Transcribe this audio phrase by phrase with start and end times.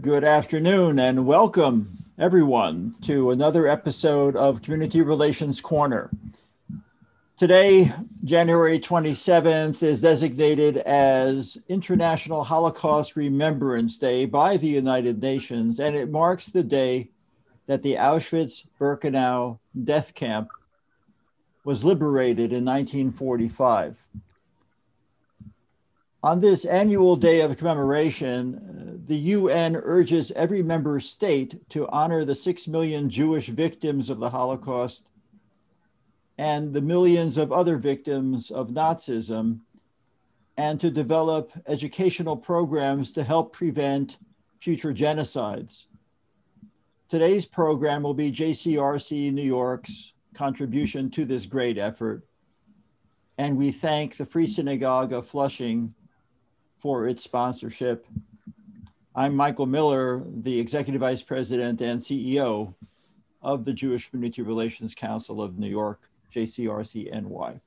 [0.00, 6.10] Good afternoon and welcome everyone to another episode of Community Relations Corner.
[7.36, 7.92] Today,
[8.24, 16.10] January 27th, is designated as International Holocaust Remembrance Day by the United Nations, and it
[16.10, 17.10] marks the day
[17.66, 20.48] that the Auschwitz Birkenau death camp
[21.64, 24.08] was liberated in 1945.
[26.24, 32.24] On this annual day of commemoration, uh, the UN urges every member state to honor
[32.24, 35.08] the six million Jewish victims of the Holocaust
[36.38, 39.60] and the millions of other victims of Nazism,
[40.56, 44.16] and to develop educational programs to help prevent
[44.60, 45.86] future genocides.
[47.08, 52.22] Today's program will be JCRC New York's contribution to this great effort.
[53.36, 55.94] And we thank the Free Synagogue of Flushing
[56.82, 58.04] for its sponsorship.
[59.14, 62.74] I'm Michael Miller, the Executive Vice President and CEO
[63.40, 67.60] of the Jewish Community Relations Council of New York, JCRC NY.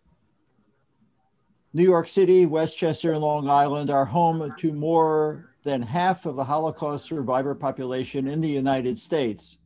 [1.74, 6.44] New York City, Westchester, and Long Island are home to more than half of the
[6.44, 9.60] Holocaust survivor population in the United States.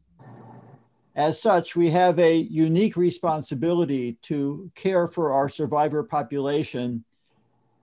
[1.15, 7.03] As such, we have a unique responsibility to care for our survivor population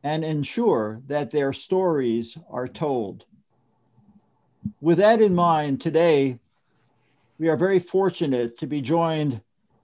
[0.03, 3.25] and ensure that their stories are told.
[4.81, 6.39] With that in mind, today,
[7.39, 9.43] we are very fortunate to be joined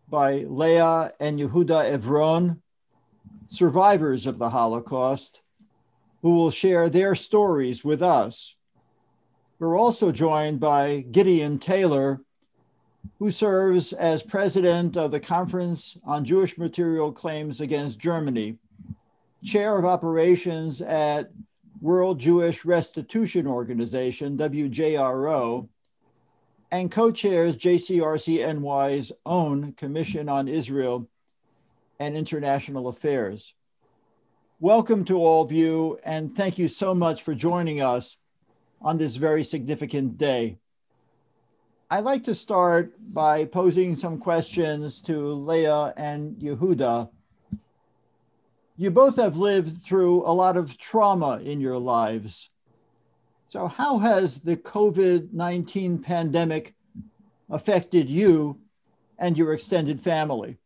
[0.09, 2.61] by Leah and Yehuda Evron,
[3.49, 5.43] survivors of the Holocaust,
[6.23, 8.55] who will share their stories with us.
[9.59, 12.21] We're also joined by Gideon Taylor,
[13.19, 18.59] who serves as president of the Conference on Jewish Material Claims Against Germany
[19.45, 21.31] chair of operations at
[21.81, 25.69] World Jewish Restitution Organization, WJRO,
[26.71, 31.09] and co chairs JCRC NY's own Commission on Israel
[31.99, 33.55] and International Affairs.
[34.61, 38.19] Welcome to all of you, and thank you so much for joining us
[38.81, 40.59] on this very significant day.
[41.91, 47.11] I'd like to start by posing some questions to Leah and Yehuda
[48.77, 52.51] you both have lived through a lot of trauma in your lives.
[53.49, 56.75] So, how has the COVID 19 pandemic
[57.51, 58.61] affected you
[59.19, 60.59] and your extended family?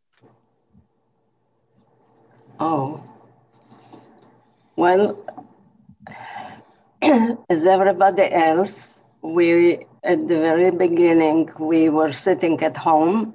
[2.61, 3.03] Oh,
[4.77, 5.19] well,
[7.51, 13.35] as everybody else, we at the very beginning we were sitting at home,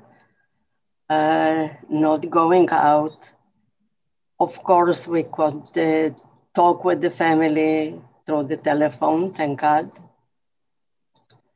[1.09, 3.29] uh, not going out,
[4.41, 6.09] of course, we could uh,
[6.55, 9.91] talk with the family through the telephone, thank God.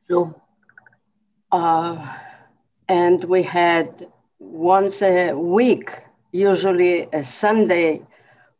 [0.08, 0.34] So,
[1.52, 1.96] uh,
[2.88, 3.88] and we had
[4.38, 5.90] once a week,
[6.32, 8.02] usually a Sunday,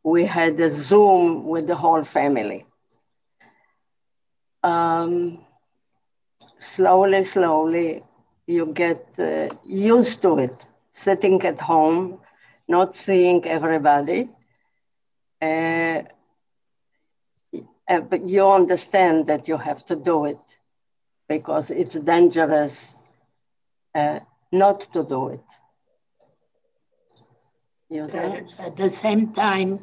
[0.03, 2.65] we had a Zoom with the whole family.
[4.63, 5.39] Um,
[6.61, 8.03] slowly, slowly,
[8.47, 10.57] you get uh, used to it,
[10.91, 12.19] sitting at home
[12.69, 14.29] not seeing everybody.
[15.41, 16.03] Uh,
[17.89, 20.41] uh, but you understand that you have to do it
[21.29, 22.97] because it's dangerous
[23.95, 24.21] uh,
[24.53, 25.45] not to do it.
[27.89, 28.41] You know?
[28.59, 29.81] At the same time,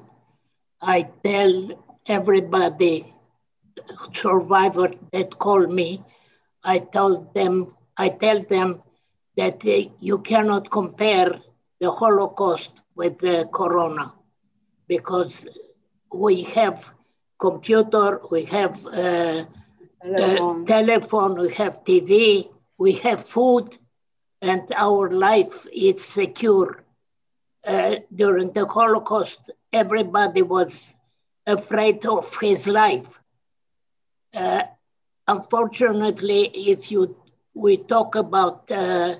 [0.81, 1.69] I tell
[2.07, 3.13] everybody,
[4.13, 6.03] survivor that call me,
[6.63, 8.81] I tell them, I tell them
[9.37, 11.39] that uh, you cannot compare
[11.83, 14.13] the Holocaust with the corona
[14.87, 15.47] because
[16.13, 16.93] we have
[17.39, 19.43] computer, we have uh,
[20.03, 20.65] telephone.
[20.65, 23.77] telephone, we have TV, we have food,
[24.41, 26.83] and our life is secure.
[27.65, 30.95] Uh, during the Holocaust, everybody was
[31.45, 33.19] afraid of his life.
[34.33, 34.63] Uh,
[35.27, 37.15] unfortunately, if you
[37.53, 39.15] we talk about uh,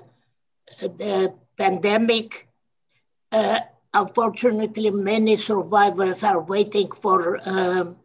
[0.80, 2.48] the pandemic,
[3.34, 3.60] uh,
[3.92, 7.96] unfortunately, many survivors are waiting for um,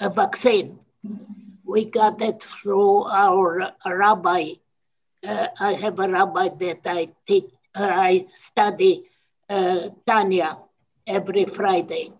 [0.00, 0.78] a vaccine.
[1.64, 4.52] We got it through our rabbi.
[5.26, 9.04] Uh, I have a rabbi that I teach, uh, I study
[9.50, 10.58] uh, Tanya
[11.06, 12.12] every Friday,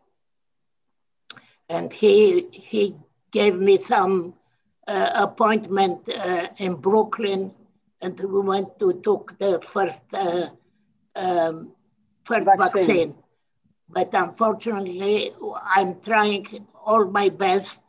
[1.69, 2.95] and he he
[3.31, 4.35] gave me some
[4.89, 7.53] uh, appointment uh, in Brooklyn,
[8.03, 10.03] and we went to took the first
[11.17, 11.73] um,
[12.27, 12.59] for vaccine.
[12.59, 13.15] vaccine.
[13.89, 15.33] But unfortunately,
[15.77, 17.81] I'm trying all my best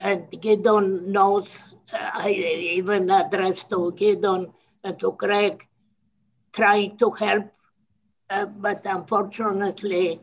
[0.00, 5.66] and Gideon knows, uh, I even addressed to Gideon and to Greg,
[6.52, 7.52] trying to help,
[8.30, 10.20] uh, but unfortunately,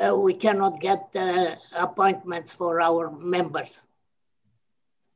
[0.00, 1.14] uh, we cannot get
[1.76, 3.86] appointments for our members.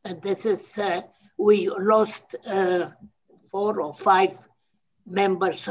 [0.05, 1.01] And this is, uh,
[1.39, 2.91] we lost uh,
[3.51, 4.37] four or five
[5.07, 5.67] members.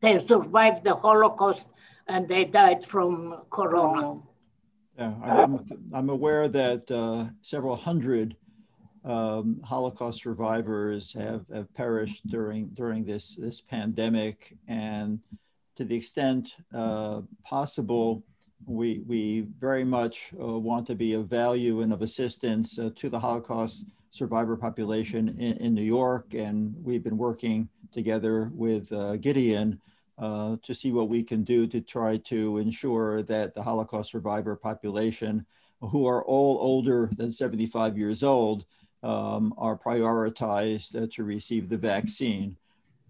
[0.00, 1.68] They survived the Holocaust
[2.08, 4.20] and they died from corona.
[4.98, 8.36] Yeah, I'm, I'm aware that uh, several hundred
[9.04, 15.20] um, Holocaust survivors have, have perished during during this this pandemic, and
[15.76, 18.22] to the extent uh, possible,
[18.66, 23.08] we, we very much uh, want to be of value and of assistance uh, to
[23.08, 26.34] the Holocaust survivor population in, in, New York.
[26.34, 29.80] And we've been working together with uh, Gideon
[30.18, 34.54] uh, to see what we can do to try to ensure that the Holocaust survivor
[34.54, 35.46] population,
[35.80, 38.64] who are all older than 75 years old,
[39.02, 42.56] um, are prioritized uh, to receive the vaccine.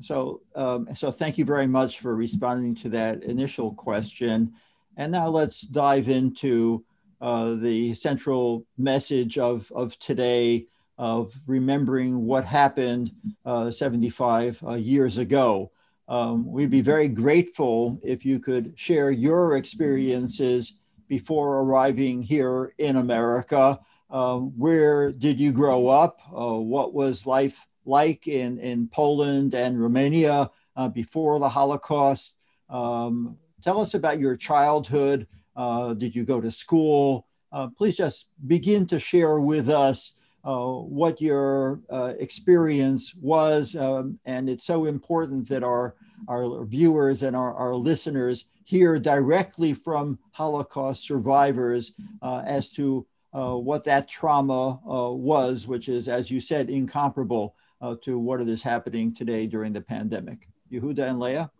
[0.00, 4.52] So, um, so thank you very much for responding to that initial question.
[4.96, 6.84] And now let's dive into
[7.20, 10.66] uh, the central message of, of today
[11.00, 13.10] of remembering what happened
[13.46, 15.72] uh, 75 uh, years ago.
[16.08, 20.74] Um, we'd be very grateful if you could share your experiences
[21.08, 23.80] before arriving here in America.
[24.10, 26.20] Um, where did you grow up?
[26.30, 32.36] Uh, what was life like in, in Poland and Romania uh, before the Holocaust?
[32.68, 35.26] Um, Tell us about your childhood.
[35.56, 37.26] Uh, did you go to school?
[37.52, 43.76] Uh, please just begin to share with us what your uh, experience was.
[43.76, 45.94] Um, and it's so important that our,
[46.28, 51.92] our viewers and our, our listeners hear directly from Holocaust survivors
[52.22, 57.54] uh, as to uh, what that trauma was, which is, as you said, incomparable
[58.02, 60.48] to what is happening today during the pandemic.
[60.70, 61.50] Yehuda and Leah?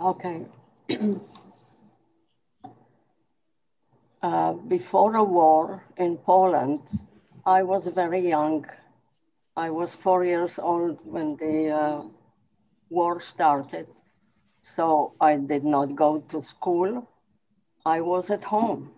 [0.00, 0.44] Okay.
[4.22, 6.80] uh, before the war in Poland,
[7.46, 8.66] I was very young.
[9.56, 12.02] I was four years old when the uh,
[12.90, 13.86] war started.
[14.60, 17.08] So I did not go to school.
[17.84, 18.90] I was at home.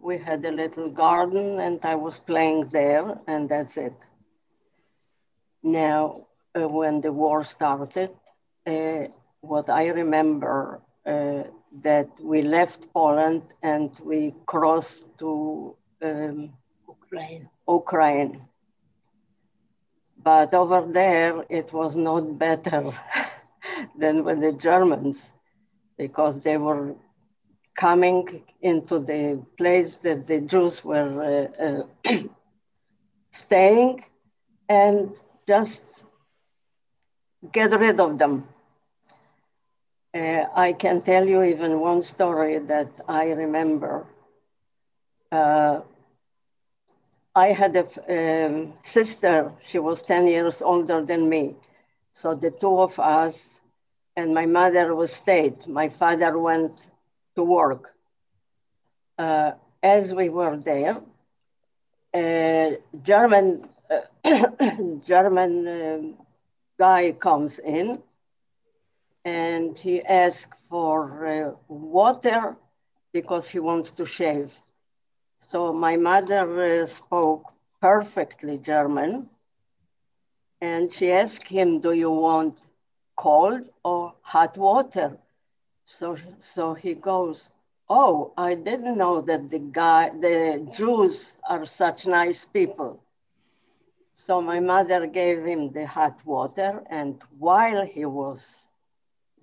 [0.00, 3.94] We had a little garden and I was playing there, and that's it.
[5.62, 8.10] Now, uh, when the war started,
[8.66, 9.06] uh,
[9.40, 11.44] what I remember uh,
[11.82, 16.52] that we left Poland and we crossed to um,
[17.08, 17.48] Ukraine.
[17.68, 18.48] Ukraine.
[20.22, 22.92] But over there, it was not better
[23.98, 25.32] than with the Germans
[25.96, 26.94] because they were
[27.76, 31.62] coming into the place that the Jews were uh,
[32.10, 32.22] uh,
[33.30, 34.04] staying
[34.68, 35.10] and
[35.46, 36.04] just
[37.52, 38.44] get rid of them.
[40.14, 44.06] Uh, I can tell you even one story that I remember.
[45.32, 45.80] Uh,
[47.38, 47.86] I had a
[48.46, 51.56] um, sister, she was 10 years older than me.
[52.12, 53.60] So the two of us,
[54.16, 55.66] and my mother was stayed.
[55.66, 56.72] My father went
[57.36, 57.94] to work.
[59.18, 59.52] Uh,
[59.82, 61.00] as we were there,
[62.14, 63.68] a German,
[65.06, 66.14] German um,
[66.78, 68.02] guy comes in
[69.24, 72.56] and he asks for uh, water
[73.12, 74.52] because he wants to shave.
[75.48, 76.44] So my mother
[76.82, 79.30] uh, spoke perfectly German
[80.60, 82.60] and she asked him, do you want
[83.16, 85.16] cold or hot water?
[85.86, 87.48] So, so he goes,
[87.88, 93.00] oh, I didn't know that the guy, the Jews are such nice people.
[94.12, 98.68] So my mother gave him the hot water and while he was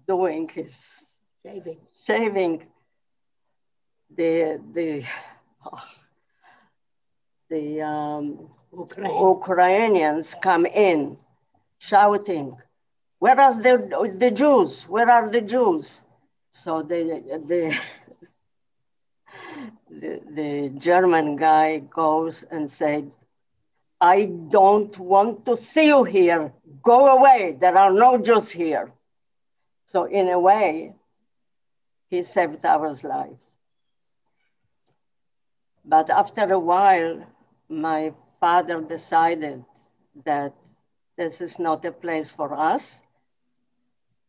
[0.07, 1.03] doing his
[1.41, 2.61] shaving, shaving
[4.15, 5.03] the the
[7.49, 9.15] the um, Ukraine.
[9.35, 11.17] Ukrainians come in
[11.79, 12.55] shouting,
[13.19, 13.75] "Where are the
[14.23, 14.87] the Jews?
[14.87, 16.01] Where are the Jews?"
[16.51, 16.99] So the
[17.51, 17.61] the
[19.89, 23.11] the, the German guy goes and said,
[24.01, 26.51] I don't want to see you here.
[26.81, 27.57] Go away.
[27.59, 28.91] There are no Jews here.
[29.87, 30.93] So in a way,
[32.09, 33.37] he saved our life.
[35.85, 37.23] But after a while,
[37.69, 39.63] my father decided
[40.25, 40.53] that
[41.15, 43.01] this is not a place for us.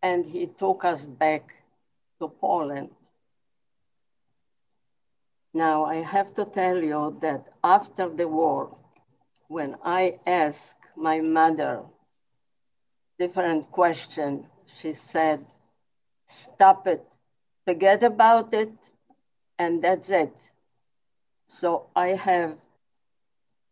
[0.03, 1.55] And he took us back
[2.21, 2.91] to Poland.
[5.55, 8.77] Now, I have to tell you that after the war,
[9.49, 11.83] when I asked my mother
[13.19, 14.47] different question,
[14.77, 15.45] she said,
[16.27, 17.03] stop it,
[17.65, 18.73] forget about it,
[19.59, 20.35] and that's it.
[21.49, 22.57] So I have,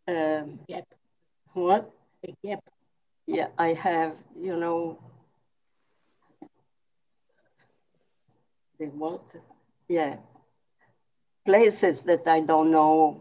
[0.09, 0.87] um, Yep.
[1.55, 1.91] what?
[2.43, 2.61] Yep.
[3.27, 4.99] Yeah, I have, you know,
[8.79, 9.23] the what?
[9.89, 10.17] Yeah,
[11.45, 13.19] places that I don't know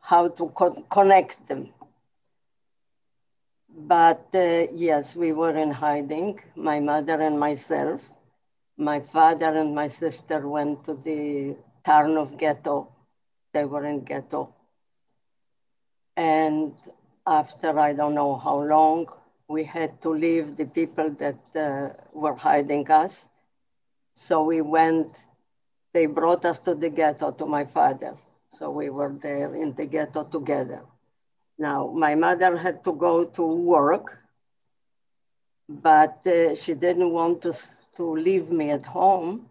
[0.00, 1.72] how to co- connect them.
[3.70, 8.08] But uh, yes, we were in hiding, my mother and myself.
[8.78, 12.88] My father and my sister went to the Tarnów ghetto.
[13.54, 14.52] They were in ghetto.
[16.16, 16.74] And
[17.24, 19.06] after I don't know how long,
[19.46, 23.28] we had to leave the people that uh, were hiding us.
[24.16, 25.12] So we went,
[25.92, 28.16] they brought us to the ghetto to my father.
[28.58, 30.82] So we were there in the ghetto together.
[31.56, 34.18] Now, my mother had to go to work,
[35.68, 37.52] but uh, she didn't want to,
[37.96, 39.48] to leave me at home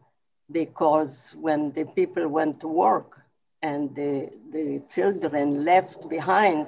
[0.51, 3.22] because when the people went to work
[3.63, 6.67] and the, the children left behind,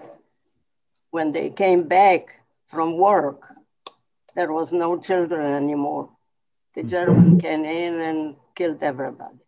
[1.11, 3.53] when they came back from work,
[4.35, 6.09] there was no children anymore.
[6.75, 9.39] The German came in and killed everybody.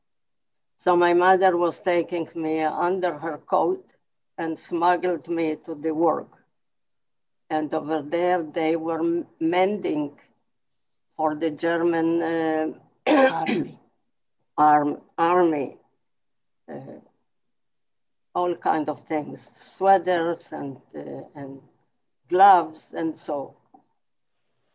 [0.77, 3.85] So my mother was taking me under her coat
[4.37, 6.29] and smuggled me to the work.
[7.49, 10.11] And over there, they were mending
[11.15, 12.73] for the German uh,
[13.07, 13.79] Army.
[14.57, 15.77] arm, army,
[16.71, 16.99] uh,
[18.37, 19.39] all kind of things,
[19.75, 21.59] sweaters and, uh, and
[22.29, 23.55] gloves and so.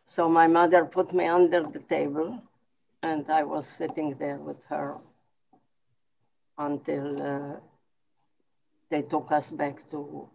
[0.05, 2.41] So my mother put me under the table
[3.01, 4.97] and I was sitting there with her
[6.57, 7.55] until uh,
[8.89, 10.27] they took us back to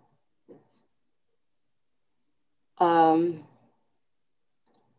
[2.78, 3.44] um,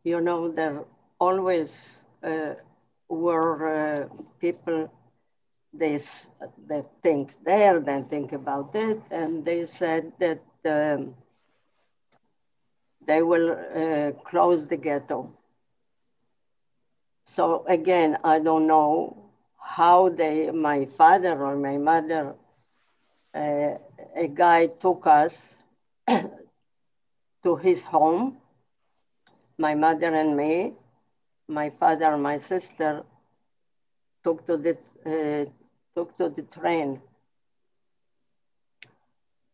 [0.04, 0.86] you know, there
[1.20, 2.54] always uh,
[3.10, 4.08] were uh,
[4.40, 4.92] people
[5.74, 5.98] they
[6.68, 11.16] that think there, then think about it, and they said that um,
[13.06, 15.32] they will uh, close the ghetto.
[17.26, 22.36] So again, I don't know how they, my father or my mother,
[23.34, 23.72] uh,
[24.16, 25.58] a guy took us
[27.44, 28.38] to his home,
[29.58, 30.74] my mother and me,
[31.48, 33.04] my father and my sister
[34.24, 35.46] took to the, uh,
[35.96, 37.02] took to the train.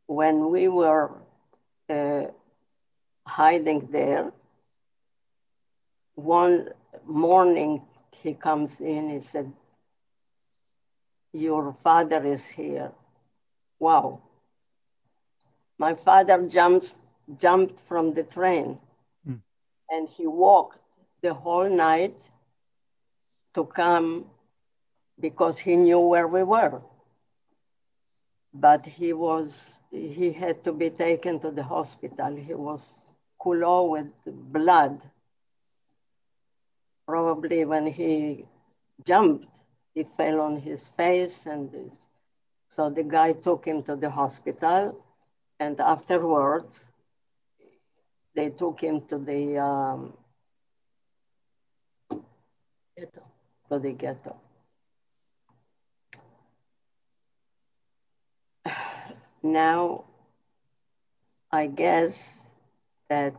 [0.08, 1.12] When we were
[1.90, 2.24] uh,
[3.28, 4.32] hiding there,
[6.16, 6.70] one
[7.06, 9.52] morning he comes in, he said,
[11.34, 12.92] your father is here.
[13.80, 14.22] Wow.
[15.78, 16.96] My father jumps,
[17.38, 18.80] jumped from the train
[19.28, 19.42] Mm.
[19.90, 20.80] and he walked
[21.22, 22.16] the whole night
[23.54, 24.26] to come
[25.20, 26.82] because he knew where we were.
[28.54, 32.36] But he was, he had to be taken to the hospital.
[32.36, 33.02] He was
[33.42, 35.02] kulo with blood.
[37.08, 38.46] Probably when he
[39.06, 39.46] jumped,
[39.94, 41.92] he fell on his face and
[42.70, 45.02] so the guy took him to the hospital
[45.60, 46.86] and afterwards
[48.36, 50.14] they took him to the um,
[52.98, 53.24] Ghetto.
[53.70, 54.36] to the ghetto.
[59.46, 60.06] Now,
[61.52, 62.48] I guess
[63.10, 63.36] that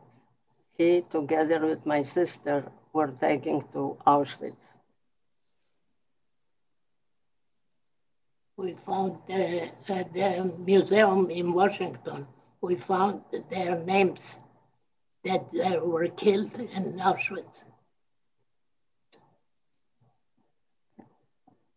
[0.79, 4.77] he, together with my sister, were taken to Auschwitz.
[8.57, 12.29] We found uh, at the museum in Washington,
[12.61, 14.39] we found their names
[15.25, 17.65] that they were killed in Auschwitz.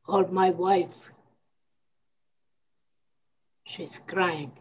[0.08, 1.12] Or my wife,
[3.70, 4.52] she's crying.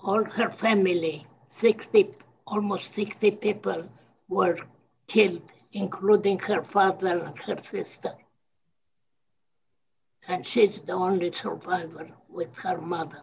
[0.00, 2.10] All her family, 60,
[2.46, 3.88] almost 60 people
[4.28, 4.58] were
[5.06, 8.14] killed, including her father and her sister.
[10.26, 13.22] And she's the only survivor with her mother.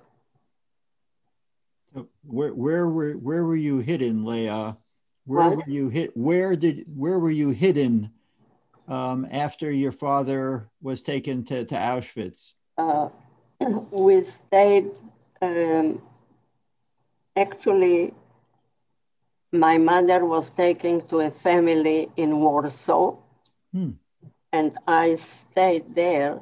[2.24, 4.78] Where, where were where were you hidden, Leah?
[5.29, 6.17] Where were you hit?
[6.17, 8.12] Where did where were you hidden
[8.88, 12.53] um, after your father was taken to, to Auschwitz?
[12.79, 13.09] uh,
[13.91, 14.89] we stayed
[15.41, 16.01] um,
[17.36, 18.13] actually
[19.51, 23.15] my mother was taken to a family in Warsaw,
[23.74, 23.91] hmm.
[24.53, 26.39] and I stayed there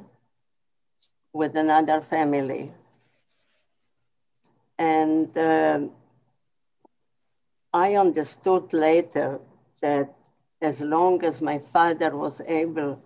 [1.32, 2.72] with another family.
[4.78, 5.80] And uh,
[7.72, 9.40] I understood later
[9.80, 10.14] that
[10.60, 13.00] as long as my father was able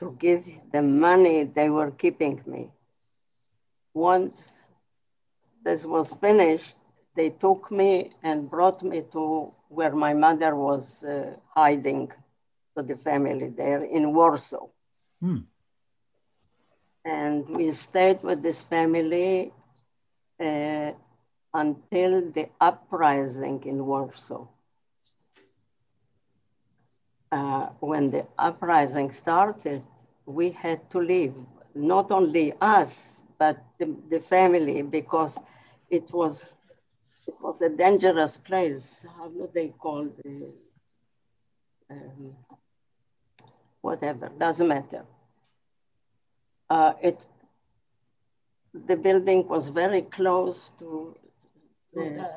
[0.00, 2.70] to give the money, they were keeping me.
[3.94, 4.52] Once
[5.64, 6.76] this was finished,
[7.14, 12.10] they took me and brought me to where my mother was uh, hiding
[12.76, 14.66] to the family there in Warsaw.
[15.20, 15.38] Hmm.
[17.04, 19.52] And we stayed with this family
[20.40, 20.92] uh,
[21.54, 24.46] until the uprising in Warsaw.
[27.30, 29.82] Uh, when the uprising started,
[30.26, 31.34] we had to leave,
[31.74, 35.38] not only us, but the, the family, because
[35.90, 36.54] it was
[37.26, 39.04] it was a dangerous place.
[39.16, 40.52] How do they call the
[41.90, 42.36] um,
[43.82, 44.28] whatever?
[44.38, 45.04] Doesn't matter.
[46.70, 47.26] Uh, it
[48.74, 51.16] the building was very close to
[51.94, 52.30] the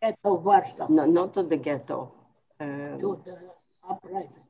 [0.00, 0.88] ghetto Warsaw.
[0.88, 2.12] No, not to the ghetto.
[2.60, 3.38] Um, to the
[3.88, 4.44] uprising.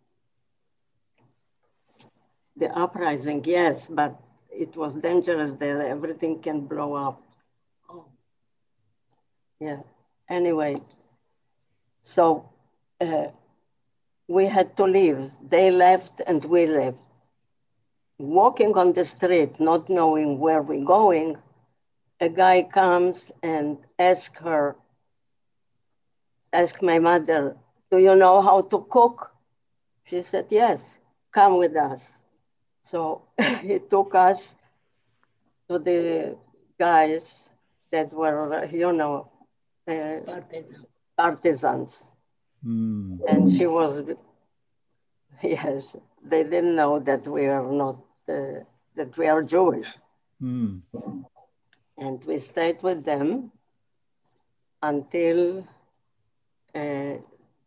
[2.56, 4.20] The uprising, yes, but
[4.50, 5.82] it was dangerous there.
[5.82, 7.22] Everything can blow up.
[7.88, 8.06] Oh.
[9.60, 9.80] Yeah.
[10.28, 10.76] Anyway,
[12.02, 12.48] so
[13.00, 13.28] uh,
[14.26, 15.30] we had to leave.
[15.48, 16.98] They left and we left.
[18.18, 21.36] Walking on the street, not knowing where we're going,
[22.20, 24.76] a guy comes and asks her,
[26.52, 27.56] ask my mother,
[27.90, 29.30] do you know how to cook?
[30.04, 30.98] She said, yes,
[31.32, 32.20] come with us.
[32.84, 33.22] So
[33.62, 34.54] he took us
[35.68, 36.36] to the
[36.78, 37.50] guys
[37.90, 39.28] that were, you know,
[39.88, 40.40] uh,
[41.16, 42.06] partisans.
[42.64, 43.18] Mm.
[43.28, 44.02] And she was,
[45.42, 47.96] yes, they didn't know that we are not,
[48.28, 48.64] uh,
[48.96, 49.96] that we are Jewish.
[50.42, 50.82] Mm.
[51.98, 53.50] And we stayed with them
[54.82, 55.60] until
[56.74, 57.14] uh,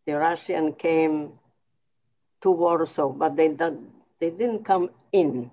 [0.05, 1.33] the Russian came
[2.41, 5.51] to Warsaw, but they, they didn't come in.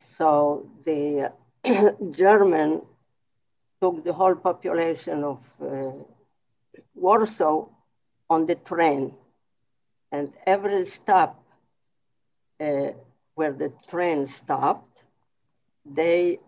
[0.00, 1.32] So the
[2.10, 2.82] German
[3.80, 5.92] took the whole population of uh,
[6.94, 7.66] Warsaw
[8.30, 9.14] on the train.
[10.12, 11.42] And every stop
[12.60, 12.92] uh,
[13.34, 15.04] where the train stopped,
[15.84, 16.38] they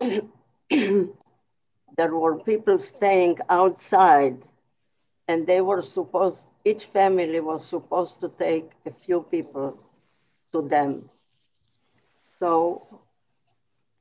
[0.70, 4.38] there were people staying outside
[5.28, 9.78] and they were supposed, each family was supposed to take a few people
[10.52, 11.08] to them.
[12.38, 13.00] So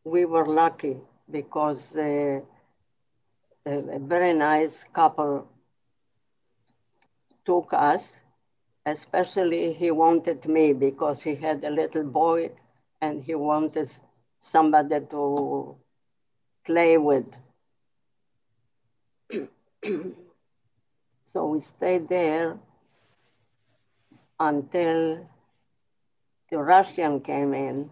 [0.03, 0.97] we were lucky
[1.29, 2.41] because uh,
[3.65, 5.47] a, a very nice couple
[7.45, 8.21] took us,
[8.85, 12.51] especially he wanted me because he had a little boy
[13.01, 13.89] and he wanted
[14.39, 15.75] somebody to
[16.65, 17.35] play with.
[21.33, 22.57] so we stayed there
[24.39, 25.27] until
[26.49, 27.89] the Russian came in.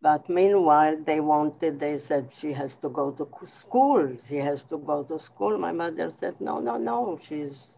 [0.00, 4.16] But meanwhile, they wanted, they said she has to go to school.
[4.28, 5.58] She has to go to school.
[5.58, 7.72] My mother said, no, no, no, she's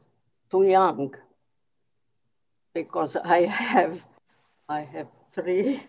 [0.50, 1.14] too young.
[2.74, 4.06] Because I have,
[4.68, 5.82] I have three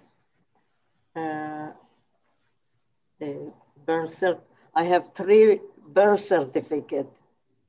[1.15, 1.71] uh,
[3.85, 4.41] birth cert-
[4.75, 7.21] I have three birth certificates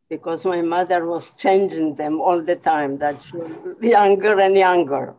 [0.09, 3.39] because my mother was changing them all the time, that she
[3.89, 5.15] younger and younger,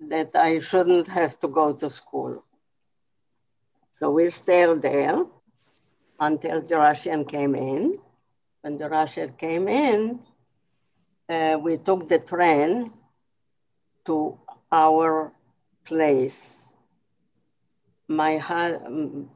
[0.00, 2.44] that I shouldn't have to go to school.
[3.92, 5.24] So we stayed there
[6.20, 7.98] until the Russian came in.
[8.62, 10.20] When the Russian came in,
[11.28, 12.92] uh, we took the train
[14.04, 14.38] to
[14.72, 15.32] our
[15.84, 16.59] place
[18.10, 18.38] my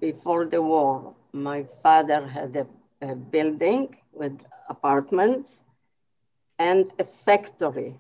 [0.01, 2.67] before the war, my father had a,
[3.01, 4.37] a, building with
[4.69, 5.63] apartments
[6.59, 7.95] and a factory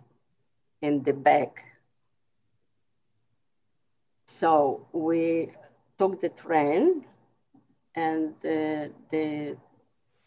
[0.82, 1.64] in the back.
[4.26, 5.52] So we
[5.98, 7.04] took the train
[7.94, 9.56] and the, the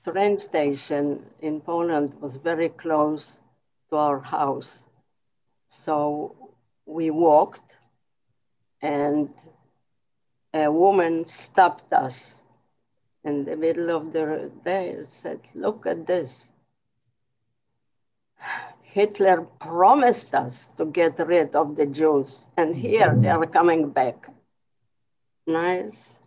[0.06, 3.40] train station in Poland was very close
[3.90, 4.86] to our house.
[5.68, 6.36] So
[6.86, 7.76] we walked
[8.82, 9.30] and
[10.54, 12.42] a woman stopped us
[13.24, 16.52] in the middle of the day and said, look at this.
[18.82, 24.30] Hitler promised us to get rid of the Jews, and here they are coming back.
[25.46, 26.20] Nice.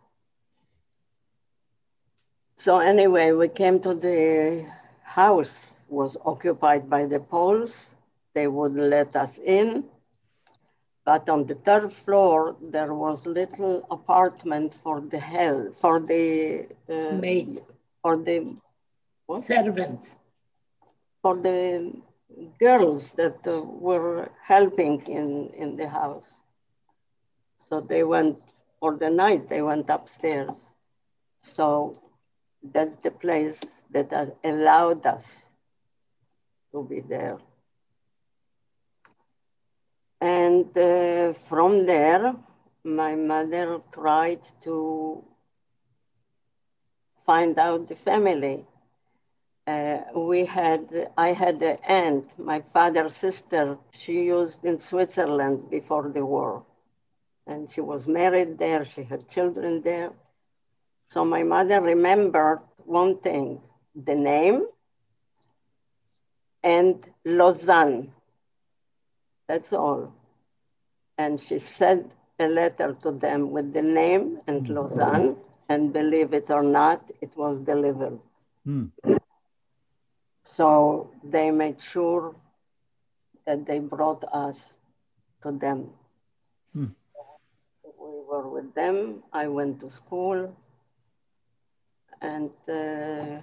[2.56, 4.66] So anyway, we came to the
[5.02, 7.94] house was occupied by the Poles.
[8.34, 9.84] They wouldn't let us in.
[11.10, 17.20] But on the third floor, there was little apartment for the hell, for the uh,
[17.26, 17.62] maid,
[18.02, 18.56] for the
[19.26, 19.44] what?
[19.44, 20.16] servants,
[21.22, 21.92] for the
[22.60, 26.40] girls that uh, were helping in in the house.
[27.68, 28.42] So they went
[28.80, 29.48] for the night.
[29.48, 30.72] They went upstairs.
[31.42, 31.98] So
[32.62, 35.48] that's the place that allowed us
[36.72, 37.38] to be there.
[40.20, 42.34] And uh, from there,
[42.84, 45.24] my mother tried to
[47.24, 48.66] find out the family.
[49.66, 56.08] Uh, we had, I had an aunt, my father's sister, she used in Switzerland before
[56.08, 56.64] the war.
[57.46, 60.12] And she was married there, she had children there.
[61.08, 63.60] So my mother remembered one thing,
[63.94, 64.66] the name
[66.62, 68.12] and Lausanne.
[69.50, 70.14] That's all.
[71.18, 74.76] And she sent a letter to them with the name and mm.
[74.76, 75.36] Lausanne,
[75.68, 78.20] and believe it or not, it was delivered.
[78.64, 78.92] Mm.
[80.44, 82.36] So they made sure
[83.44, 84.72] that they brought us
[85.42, 85.90] to them.
[86.76, 86.94] Mm.
[87.82, 89.24] we were with them.
[89.32, 90.54] I went to school,
[92.22, 93.40] and uh,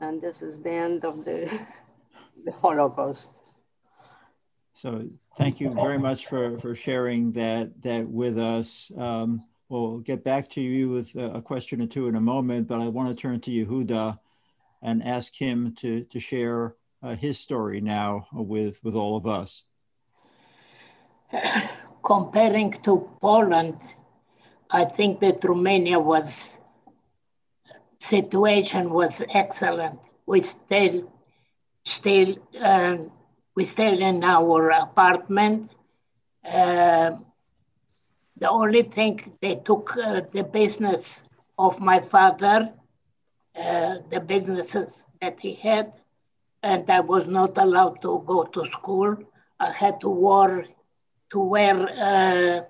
[0.00, 1.38] and this is the end of the
[2.44, 3.28] the Holocaust.
[4.80, 8.90] So thank you very much for, for sharing that, that with us.
[8.96, 12.80] Um, we'll get back to you with a question or two in a moment, but
[12.80, 14.18] I want to turn to Yehuda
[14.80, 19.64] and ask him to, to share uh, his story now with, with all of us.
[22.02, 23.76] Comparing to Poland,
[24.70, 26.58] I think that Romania was
[27.98, 30.00] situation was excellent.
[30.24, 31.12] We still
[31.84, 32.96] still uh,
[33.54, 35.70] we stayed in our apartment.
[36.44, 37.10] Uh,
[38.36, 41.22] the only thing they took uh, the business
[41.58, 42.72] of my father,
[43.56, 45.92] uh, the businesses that he had,
[46.62, 49.16] and I was not allowed to go to school.
[49.58, 50.66] I had to wear
[51.30, 51.76] to wear
[52.10, 52.60] uh,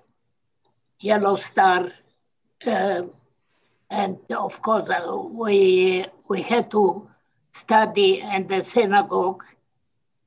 [0.99, 1.91] yellow star,
[2.65, 3.01] uh,
[3.89, 4.87] and of course
[5.43, 7.07] we we had to
[7.51, 9.43] study in the synagogue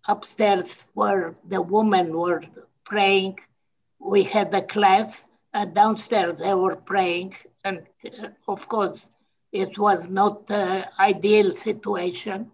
[0.07, 2.43] upstairs where the women were
[2.85, 3.38] praying.
[3.99, 7.35] We had a class, and downstairs they were praying.
[7.64, 9.11] And uh, of course,
[9.53, 12.51] it was not the ideal situation.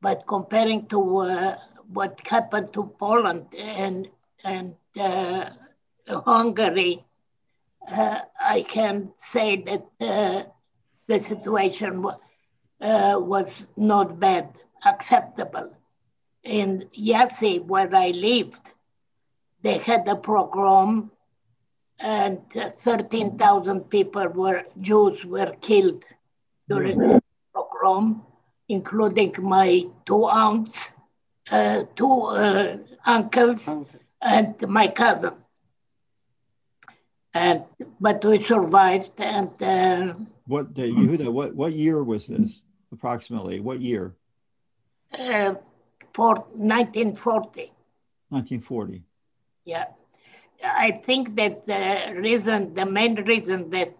[0.00, 1.56] But comparing to uh,
[1.92, 4.08] what happened to Poland and,
[4.44, 5.50] and uh,
[6.08, 7.04] Hungary,
[7.88, 10.42] uh, I can say that uh,
[11.06, 12.04] the situation
[12.80, 14.48] uh, was not bad,
[14.84, 15.70] acceptable.
[16.44, 18.70] In Iași, where I lived,
[19.62, 21.10] they had a pogrom
[21.98, 26.04] and 13,000 people were, Jews were killed
[26.68, 27.22] during the
[27.54, 28.22] pogrom,
[28.68, 30.90] including my two aunts,
[31.50, 32.76] uh, two uh,
[33.06, 33.74] uncles,
[34.20, 35.34] and my cousin.
[37.32, 37.64] And,
[38.00, 40.14] but we survived and uh,
[40.46, 42.60] what Yehuda, what what year was this?
[42.94, 43.60] approximately?
[43.60, 44.14] What year?
[45.12, 45.54] Uh,
[46.14, 47.72] for 1940.
[48.28, 49.02] 1940.
[49.64, 49.86] Yeah.
[50.62, 53.94] I think that the reason, the main reason that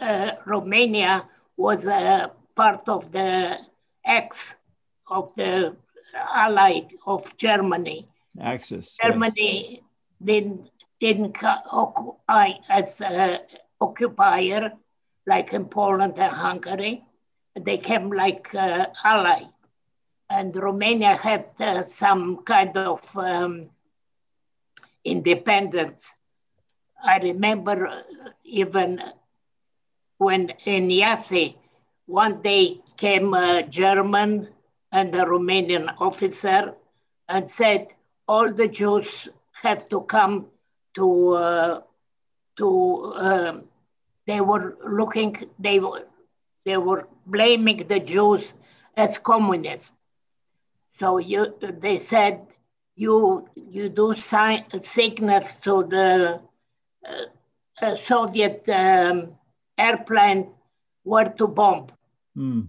[0.00, 1.24] uh, Romania
[1.56, 3.58] was a part of the
[4.04, 4.54] X
[5.08, 5.76] of the
[6.14, 8.08] ally of Germany.
[8.40, 8.96] Axis.
[9.02, 9.80] Germany yes.
[10.22, 13.40] didn't didn't occupy as an
[13.80, 14.72] occupier
[15.26, 17.04] like in Poland and Hungary
[17.60, 19.44] they came like uh, ally.
[20.28, 23.70] And Romania had uh, some kind of um,
[25.04, 26.14] independence.
[27.02, 28.02] I remember uh,
[28.44, 29.02] even
[30.18, 31.56] when in Iași,
[32.06, 34.48] one day came a German
[34.92, 36.74] and a Romanian officer
[37.28, 37.88] and said,
[38.28, 39.28] all the Jews
[39.62, 40.46] have to come
[40.94, 41.80] to, uh,
[42.56, 43.68] to um,
[44.26, 46.04] they were looking, they were,
[46.64, 48.54] they were blaming the Jews
[48.96, 49.95] as communists.
[50.98, 52.46] So you, they said,
[52.94, 56.40] you, you do sign, signals to the
[57.06, 59.36] uh, uh, Soviet um,
[59.76, 60.48] airplane
[61.02, 61.88] where to bomb.
[62.36, 62.68] Mm.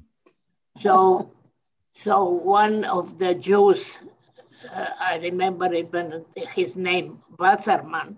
[0.80, 1.32] So,
[2.04, 4.00] so one of the Jews,
[4.74, 8.18] uh, I remember even his name, Wasserman,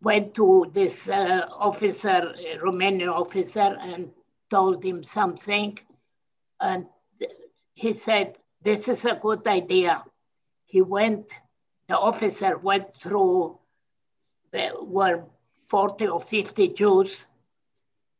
[0.00, 4.10] went to this uh, officer, Romanian officer, and
[4.50, 5.76] told him something,
[6.60, 6.86] and
[7.74, 10.02] he said, This is a good idea.
[10.64, 11.26] He went,
[11.86, 13.60] the officer went through,
[14.50, 15.22] there were
[15.68, 17.26] 40 or 50 Jews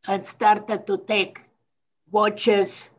[0.06, 1.40] and started to take
[2.12, 2.90] watches,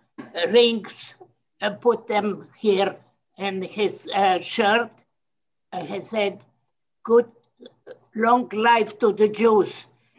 [0.49, 1.15] rings,
[1.61, 2.97] and put them here
[3.37, 4.91] in his uh, shirt.
[5.71, 6.41] And he said,
[7.03, 7.31] Good
[8.13, 9.73] long life to the Jews.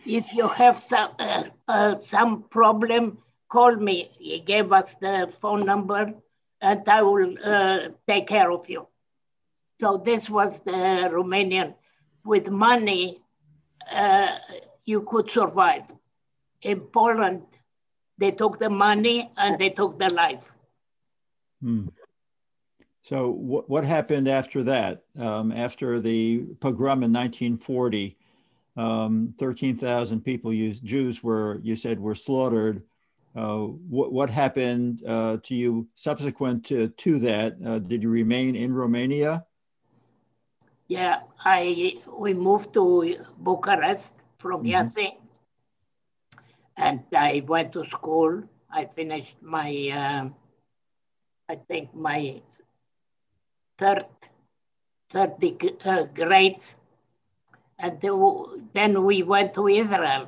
[0.07, 3.19] If you have some, uh, uh, some problem,
[3.51, 4.09] call me.
[4.19, 6.15] He gave us the phone number
[6.61, 8.89] and I will uh, take care of you.
[9.81, 11.75] So this was the Romanian.
[12.25, 13.23] With money,
[13.91, 14.37] uh,
[14.85, 15.85] you could survive.
[16.63, 17.43] In Poland,
[18.19, 20.45] they took the money and they took the life.
[21.63, 21.89] Hmm.
[23.05, 25.05] So what, what happened after that?
[25.19, 28.19] Um, after the pogrom in 1940,
[28.77, 32.83] um, 13,000 people, used, Jews were, you said, were slaughtered.
[33.39, 37.57] Uh, what, what happened uh, to you subsequent to, to that?
[37.65, 39.47] Uh, did you remain in Romania?
[40.89, 45.15] Yeah, I we moved to Bucharest from mm -hmm.
[46.75, 48.43] and I went to school.
[48.75, 49.71] I finished my,
[50.03, 50.25] uh,
[51.47, 52.43] I think my
[53.79, 54.07] third,
[55.13, 55.39] third
[55.87, 56.77] uh, grades.
[57.79, 58.03] And
[58.75, 60.27] then we went to Israel.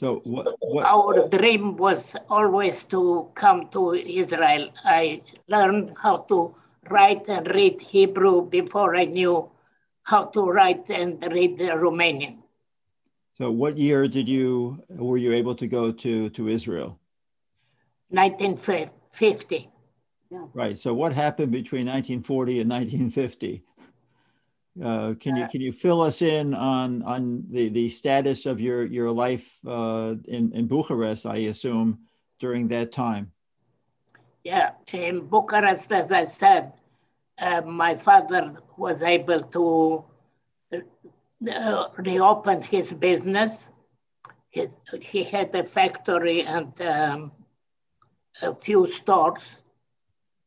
[0.00, 4.70] So what, what, Our dream was always to come to Israel.
[4.82, 6.54] I learned how to
[6.88, 9.50] write and read Hebrew before I knew
[10.02, 12.38] how to write and read Romanian.
[13.36, 16.98] So what year did you, were you able to go to, to Israel?
[18.08, 19.70] 1950.
[20.30, 20.46] Yeah.
[20.54, 20.78] Right.
[20.78, 23.64] So what happened between 1940 and 1950?
[24.78, 28.84] Uh, can you can you fill us in on on the, the status of your
[28.86, 31.26] your life uh, in in Bucharest?
[31.26, 32.06] I assume
[32.38, 33.32] during that time.
[34.44, 36.72] Yeah, in Bucharest, as I said,
[37.38, 40.04] uh, my father was able to
[41.50, 43.68] uh, reopen his business.
[44.50, 47.32] His, he had a factory and um,
[48.42, 49.56] a few stores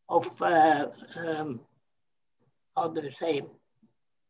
[0.10, 1.62] of, uh, um,
[2.76, 3.42] how do you say?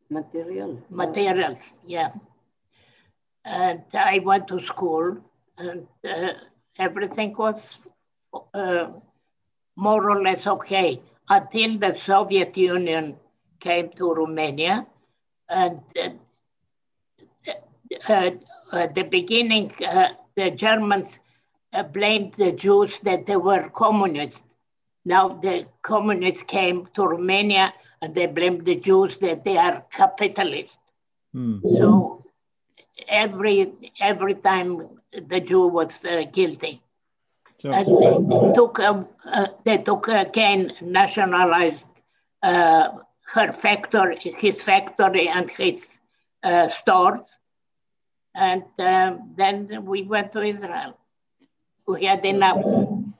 [0.09, 0.81] Material.
[0.89, 2.11] Materials, yeah.
[3.45, 5.17] And I went to school
[5.57, 6.33] and uh,
[6.77, 7.77] everything was
[8.53, 8.87] uh,
[9.75, 13.17] more or less okay until the Soviet Union
[13.59, 14.85] came to Romania.
[15.49, 16.09] And uh,
[18.07, 18.31] uh,
[18.71, 21.19] at the beginning, uh, the Germans
[21.91, 24.43] blamed the Jews that they were communists
[25.05, 30.77] now the communists came to Romania and they blamed the Jews that they are capitalists.
[31.35, 31.61] Mm.
[31.77, 32.23] So
[33.07, 36.81] every every time the Jew was uh, guilty.
[37.59, 41.87] So, and they, they took uh, uh, they took again nationalized
[42.41, 42.89] uh,
[43.25, 45.99] her factory, his factory and his
[46.43, 47.39] uh, stores,
[48.35, 50.97] and um, then we went to Israel.
[51.87, 52.63] We had enough.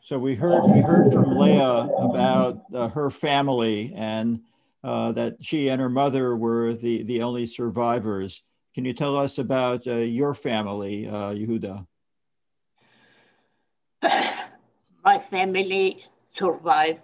[0.04, 4.42] So we heard we heard from Leah about uh, her family and
[4.84, 8.44] uh, that she and her mother were the the only survivors.
[8.76, 11.88] Can you tell us about uh, your family, uh, Yehuda?
[15.06, 17.00] My family survived,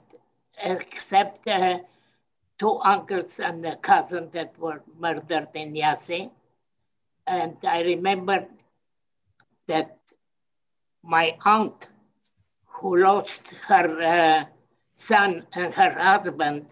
[0.62, 1.80] except uh,
[2.58, 6.32] two uncles and a cousin that were murdered in Iași.
[7.28, 8.46] And I remember
[9.68, 10.00] that
[11.02, 11.88] my aunt
[12.80, 14.46] who lost her uh,
[14.96, 16.66] son and her husband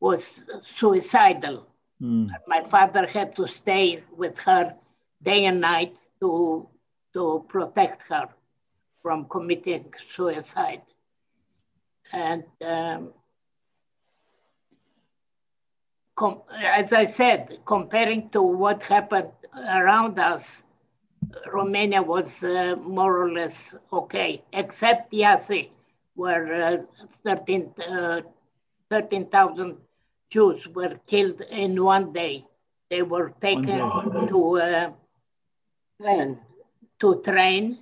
[0.00, 0.44] was
[0.76, 1.66] suicidal.
[2.02, 2.30] Mm.
[2.46, 4.74] My father had to stay with her
[5.22, 6.68] day and night to,
[7.14, 8.28] to protect her
[9.02, 10.82] from committing suicide.
[12.12, 13.12] And um,
[16.62, 20.62] as I said, comparing to what happened around us,
[21.52, 25.70] Romania was uh, more or less okay, except Iași,
[26.14, 26.76] where uh,
[27.24, 27.74] 13,000
[28.90, 29.74] 13, uh,
[30.30, 32.44] Jews were killed in one day.
[32.90, 33.78] They were taken
[34.28, 34.92] to uh,
[36.00, 36.38] train.
[37.00, 37.78] To train.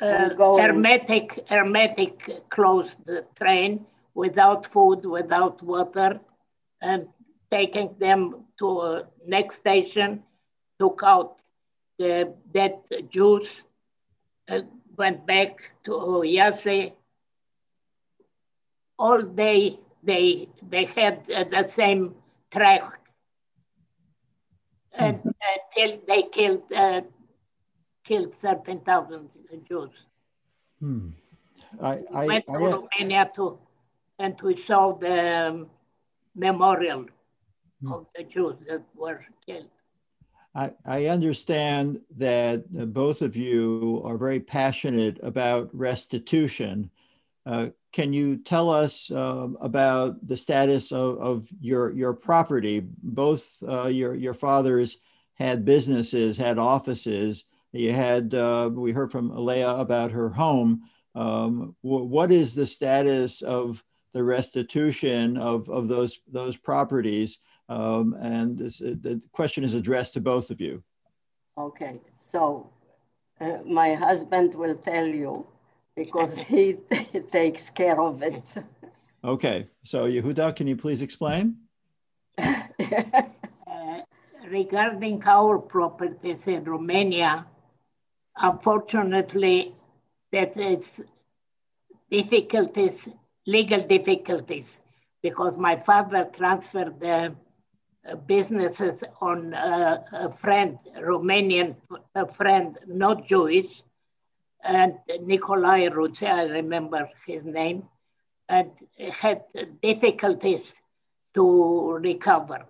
[0.00, 6.20] Uh, hermetic, hermetic closed the train without food, without water,
[6.80, 7.08] and
[7.50, 10.22] taking them to a next station,
[10.78, 11.42] took out
[12.00, 13.62] the, that Jews
[14.48, 14.62] uh,
[14.96, 16.94] went back to Iași.
[18.98, 22.14] All day they they had uh, the same
[22.50, 22.84] track
[24.94, 25.20] and,
[25.52, 27.02] until they killed uh,
[28.04, 29.28] killed 13,000
[29.68, 29.90] Jews.
[30.80, 31.08] Hmm.
[31.80, 33.58] I, I, went I, to Romania to,
[34.18, 35.70] and we saw the um,
[36.34, 37.06] memorial
[37.80, 37.92] hmm.
[37.92, 39.70] of the Jews that were killed.
[40.54, 46.90] I, I understand that uh, both of you are very passionate about restitution.
[47.46, 52.82] Uh, can you tell us um, about the status of, of your, your property?
[53.02, 54.98] Both uh, your, your fathers
[55.34, 57.44] had businesses, had offices.
[57.72, 60.82] You had, uh, we heard from Leah about her home.
[61.14, 67.38] Um, what is the status of the restitution of, of those, those properties?
[67.70, 70.82] Um, and this, uh, the question is addressed to both of you.
[71.56, 72.00] Okay,
[72.32, 72.68] so
[73.40, 75.46] uh, my husband will tell you
[75.94, 76.78] because he,
[77.32, 78.42] takes care of it.
[79.22, 81.58] Okay, so Yehuda, can you please explain?
[82.38, 83.22] uh,
[84.48, 87.46] regarding our properties in Romania,
[88.36, 89.76] unfortunately,
[90.32, 91.00] that is
[92.10, 93.08] difficulties,
[93.46, 94.80] legal difficulties,
[95.22, 97.32] because my father transferred the
[98.26, 101.76] businesses on uh, a friend, Romanian
[102.14, 103.82] a friend, not Jewish,
[104.62, 107.88] and Nikolai Rutze, I remember his name,
[108.48, 108.70] and
[109.12, 109.42] had
[109.82, 110.80] difficulties
[111.34, 112.66] to recover.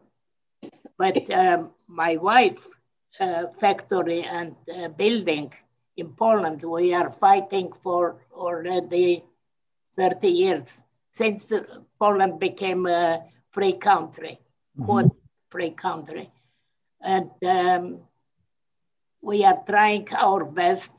[0.98, 2.66] But um, my wife,
[3.18, 5.52] uh, factory and uh, building
[5.96, 9.24] in Poland, we are fighting for already
[9.96, 11.52] 30 years since
[11.98, 14.38] Poland became a free country.
[14.78, 15.19] Mm-hmm
[15.50, 16.30] free country.
[17.00, 18.00] And um,
[19.20, 20.92] we are trying our best.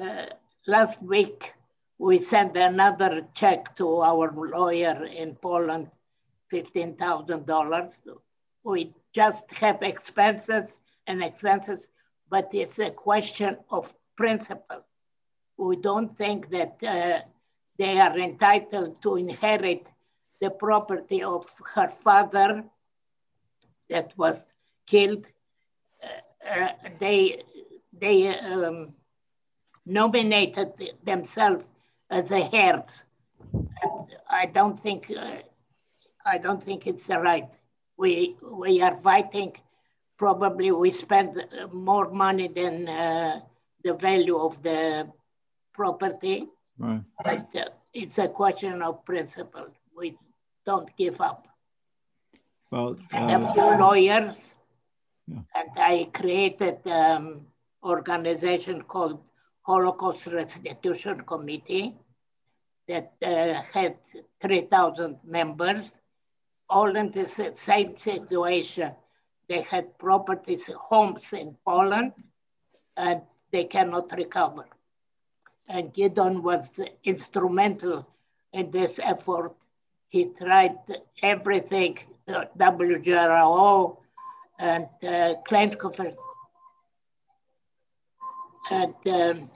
[0.00, 0.26] Uh,
[0.66, 1.54] last week,
[1.98, 5.90] we sent another check to our lawyer in Poland,
[6.52, 7.98] $15,000.
[8.64, 11.88] We just have expenses and expenses,
[12.28, 14.84] but it's a question of principle.
[15.56, 17.20] We don't think that uh,
[17.78, 19.86] they are entitled to inherit
[20.40, 22.64] the property of her father
[23.90, 24.46] that was
[24.86, 25.26] killed,
[26.02, 27.42] uh, uh, they
[27.92, 28.94] they um,
[29.84, 30.72] nominated
[31.04, 31.66] themselves
[32.08, 32.84] as a herd.
[34.30, 35.38] I don't think uh,
[36.24, 37.50] I don't think it's right.
[37.96, 39.56] We we are fighting.
[40.16, 43.40] Probably we spend more money than uh,
[43.82, 45.08] the value of the
[45.72, 46.46] property.
[46.78, 47.02] Right.
[47.24, 49.68] But uh, it's a question of principle.
[49.96, 50.18] We
[50.64, 51.49] don't give up.
[52.70, 54.54] Well, and a few lawyers,
[55.26, 55.40] yeah.
[55.56, 57.46] and I created an um,
[57.82, 59.28] organization called
[59.62, 61.96] Holocaust Restitution Committee
[62.86, 63.96] that uh, had
[64.40, 65.98] 3,000 members,
[66.68, 68.92] all in the same situation.
[69.48, 72.12] They had properties, homes in Poland,
[72.96, 74.66] and they cannot recover.
[75.68, 78.06] And Gideon was instrumental
[78.52, 79.54] in this effort.
[80.08, 80.78] He tried
[81.22, 81.98] everything
[82.58, 83.96] WJRO
[84.58, 86.18] and uh, claims conference.
[88.70, 89.50] And um,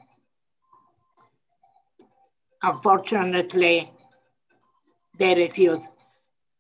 [2.62, 3.88] unfortunately,
[5.18, 5.82] they refused.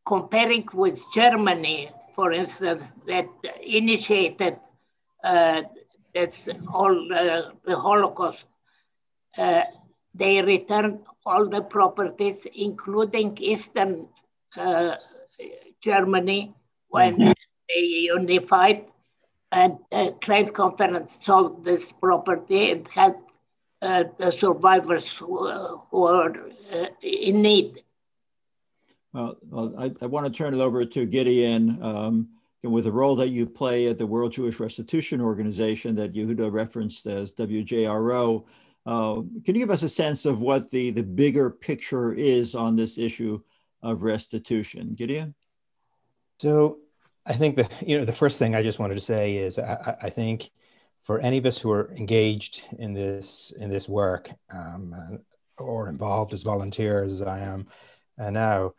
[0.06, 3.26] Comparing with Germany, for instance, that
[3.62, 4.60] initiated
[5.24, 5.62] uh,
[6.14, 8.46] that's all uh, the Holocaust,
[9.36, 9.62] uh,
[10.14, 14.08] they returned all the properties, including Eastern
[14.56, 14.96] uh,
[15.84, 16.54] Germany
[16.88, 17.32] when mm-hmm.
[17.68, 18.86] they unified
[19.52, 23.30] and uh, Claims Conference sold this property and helped
[23.82, 26.34] uh, the survivors who, uh, who are
[26.72, 27.82] uh, in need.
[29.12, 31.82] Well, well I, I, want to turn it over to Gideon.
[31.82, 32.28] Um,
[32.64, 37.06] with the role that you play at the World Jewish Restitution Organization that Yehuda referenced
[37.06, 38.44] as WJRO,
[38.86, 42.74] uh, can you give us a sense of what the, the bigger picture is on
[42.74, 43.40] this issue
[43.82, 44.94] of restitution?
[44.94, 45.34] Gideon?
[46.40, 46.78] So
[47.26, 49.96] I think the you know the first thing I just wanted to say is I,
[50.02, 50.50] I think
[51.02, 55.20] for any of us who are engaged in this in this work um,
[55.58, 57.66] or involved as volunteers as I am
[58.18, 58.74] uh, now,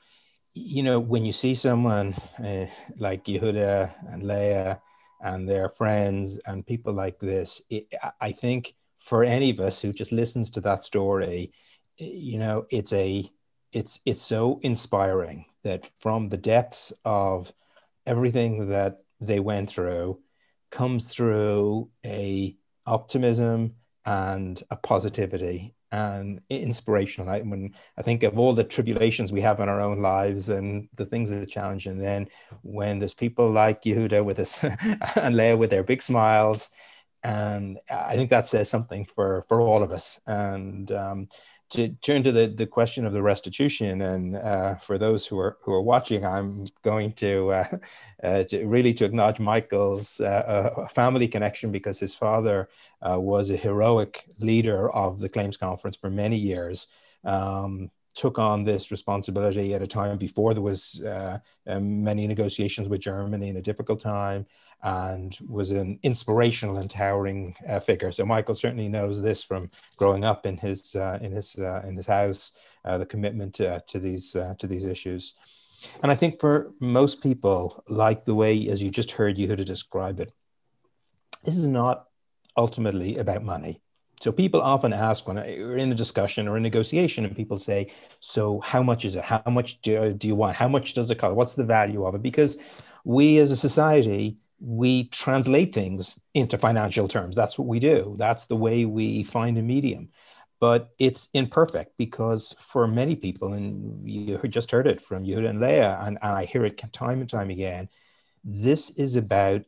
[0.53, 2.13] you know when you see someone
[2.43, 2.65] uh,
[2.97, 4.81] like Yehuda and Leah
[5.21, 9.91] and their friends and people like this, it, I think for any of us who
[9.93, 11.51] just listens to that story,
[11.97, 13.29] you know it's a
[13.75, 17.53] it's it's so inspiring that from the depths of
[18.05, 20.17] everything that they went through
[20.71, 22.55] comes through a
[22.85, 27.29] optimism and a positivity and inspirational.
[27.29, 30.87] I, when I think of all the tribulations we have in our own lives and
[30.95, 32.27] the things that are challenging, and then
[32.61, 34.63] when there's people like Yehuda with us
[35.17, 36.69] and Leah with their big smiles
[37.25, 40.19] and I think that says something for for all of us.
[40.27, 41.27] And um,
[41.71, 45.57] to turn to the, the question of the restitution, and uh, for those who are
[45.61, 47.77] who are watching, I'm going to, uh,
[48.23, 52.69] uh, to really to acknowledge Michael's uh, uh, family connection because his father
[53.01, 56.87] uh, was a heroic leader of the claims conference for many years.
[57.23, 61.03] Um, took on this responsibility at a time before there was
[61.67, 64.45] um, many negotiations with Germany in a difficult time,
[64.83, 68.11] and was an inspirational and towering uh, figure.
[68.11, 71.95] So Michael certainly knows this from growing up in his uh, in his uh, in
[71.95, 72.51] his house,
[72.83, 75.33] uh, the commitment to, to these uh, to these issues.
[76.01, 80.19] And I think for most people, like the way as you just heard Yehuda describe
[80.19, 80.33] it,
[81.43, 82.07] this is not
[82.57, 83.81] ultimately about money.
[84.21, 87.91] So people often ask when we're in a discussion or a negotiation, and people say,
[88.19, 89.23] "So how much is it?
[89.23, 90.55] How much do, do you want?
[90.55, 91.35] How much does it cost?
[91.35, 92.57] What's the value of it?" Because
[93.03, 97.35] we as a society we translate things into financial terms.
[97.35, 98.15] That's what we do.
[98.17, 100.09] That's the way we find a medium.
[100.59, 105.59] But it's imperfect because for many people, and you just heard it from Yehuda and
[105.59, 107.89] Leah, and, and I hear it time and time again,
[108.43, 109.63] this is about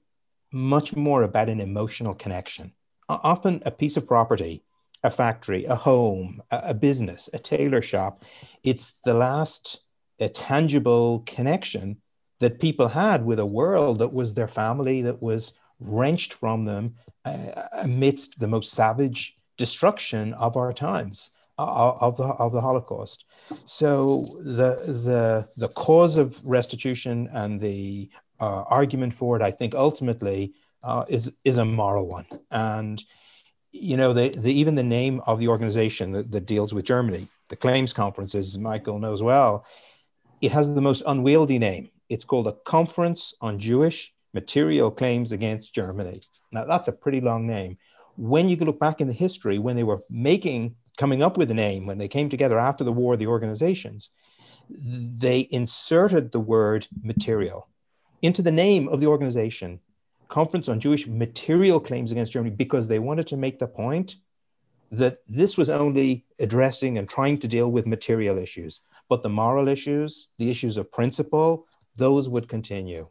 [0.52, 2.74] much more about an emotional connection.
[3.10, 4.64] Often a piece of property,
[5.04, 8.24] a factory, a home, a, a business, a tailor shop,
[8.64, 9.82] it's the last
[10.20, 11.98] a tangible connection
[12.40, 16.96] that people had with a world that was their family, that was wrenched from them
[17.26, 21.32] uh, amidst the most savage destruction of our times.
[21.60, 23.26] Uh, of the of the Holocaust,
[23.66, 29.74] so the the the cause of restitution and the uh, argument for it, I think,
[29.74, 32.28] ultimately uh, is is a moral one.
[32.52, 33.04] And
[33.72, 37.28] you know, the, the even the name of the organization that, that deals with Germany,
[37.50, 39.66] the Claims Conference, as Michael knows well,
[40.42, 41.90] it has the most unwieldy name.
[42.10, 46.22] It's called a Conference on Jewish Material Claims Against Germany.
[46.52, 47.78] Now, that's a pretty long name.
[48.16, 51.54] When you look back in the history, when they were making, coming up with a
[51.54, 54.10] name, when they came together after the war, the organizations,
[54.70, 57.68] they inserted the word material
[58.22, 59.80] into the name of the organization,
[60.28, 64.16] Conference on Jewish Material Claims Against Germany, because they wanted to make the point
[64.92, 69.68] that this was only addressing and trying to deal with material issues, but the moral
[69.68, 71.68] issues, the issues of principle,
[71.98, 73.08] those would continue.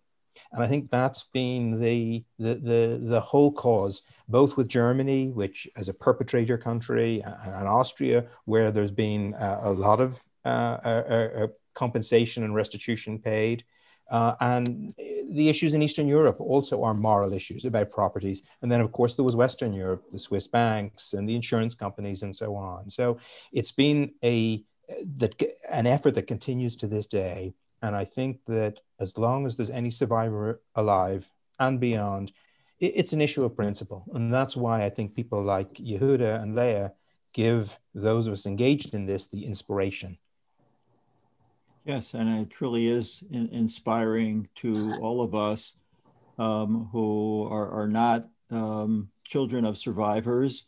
[0.52, 5.68] And I think that's been the, the, the, the, whole cause, both with Germany, which
[5.76, 11.44] as a perpetrator country, and Austria, where there's been a, a lot of uh, a,
[11.44, 13.64] a compensation and restitution paid.
[14.08, 14.94] Uh, and
[15.30, 18.42] the issues in Eastern Europe also are moral issues about properties.
[18.62, 22.22] And then, of course, there was Western Europe, the Swiss banks and the insurance companies
[22.22, 22.88] and so on.
[22.90, 23.18] So
[23.52, 24.64] it's been a
[25.18, 25.34] that
[25.68, 29.70] an effort that continues to this day and I think that as long as there's
[29.70, 32.32] any survivor alive and beyond,
[32.80, 34.04] it, it's an issue of principle.
[34.14, 36.92] And that's why I think people like Yehuda and Leah
[37.32, 40.18] give those of us engaged in this the inspiration.
[41.84, 45.74] Yes, and it truly is in, inspiring to all of us
[46.38, 50.64] um, who are, are not um, children of survivors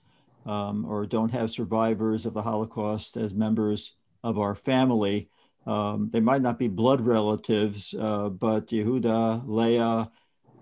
[0.47, 5.29] um, or don't have survivors of the Holocaust as members of our family
[5.67, 10.11] um, they might not be blood relatives, uh, but Yehuda, Leah,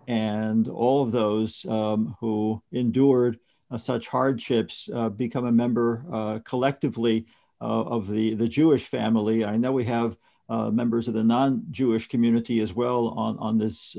[0.09, 3.39] and all of those um, who endured
[3.71, 7.27] uh, such hardships uh, become a member uh, collectively
[7.61, 9.45] uh, of the, the Jewish family.
[9.45, 10.17] I know we have
[10.49, 13.97] uh, members of the non-Jewish community as well on, on this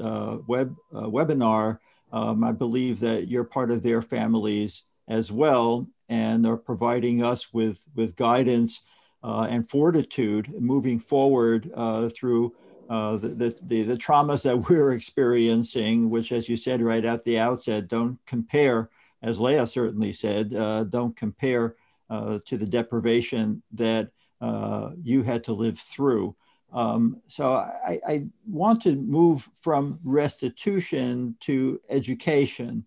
[0.47, 1.79] web webinar.
[2.13, 7.51] Um, I believe that you're part of their families as well and are providing us
[7.51, 8.81] with, with guidance
[9.23, 12.53] and fortitude moving forward uh, through
[12.89, 17.37] uh, the, the, the, traumas that we're experiencing, which, as you said right at the
[17.37, 18.89] outset, don't compare,
[19.21, 21.75] as Leah certainly said, uh, don't compare
[22.09, 24.09] uh, to the deprivation that
[24.39, 26.35] uh, you had to live through.
[26.71, 32.85] Um, so I, I, want to move from restitution to education,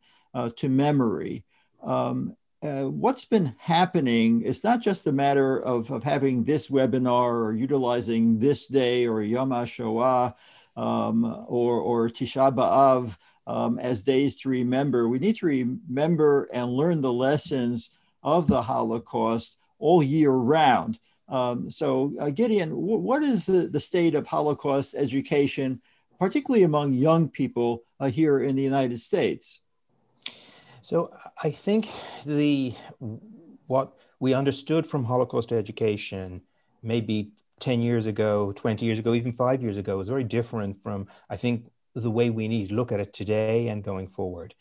[0.56, 1.44] to memory.
[1.82, 7.32] Um, uh, what's been happening it's not just a matter of, of having this webinar
[7.32, 10.34] or utilizing this day or Yom HaShoah
[10.76, 15.08] um, or, or Tisha B'Av um, as days to remember.
[15.08, 17.90] We need to remember and learn the lessons
[18.22, 20.98] of the Holocaust all year round.
[21.28, 25.80] Um, so, uh, Gideon, what is the, the state of Holocaust education,
[26.18, 29.60] particularly among young people uh, here in the United States?
[30.82, 31.12] So
[31.42, 31.88] I think
[32.24, 32.74] the
[33.66, 36.42] what we understood from Holocaust education
[36.82, 41.06] maybe 10 years ago, 20 years ago, even five years ago is very different from
[41.28, 44.54] I think the way we need to look at it today and going forward.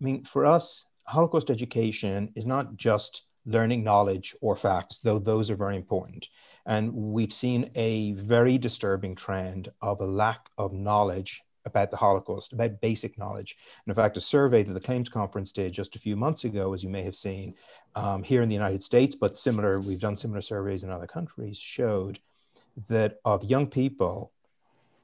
[0.00, 5.50] I mean, for us, Holocaust education is not just learning knowledge or facts, though those
[5.50, 6.28] are very important.
[6.66, 12.52] And we've seen a very disturbing trend of a lack of knowledge about the Holocaust,
[12.52, 13.56] about basic knowledge.
[13.84, 16.72] And in fact, a survey that the Claims Conference did just a few months ago,
[16.72, 17.54] as you may have seen
[17.94, 21.58] um, here in the United States, but similar, we've done similar surveys in other countries,
[21.58, 22.18] showed
[22.88, 24.32] that of young people,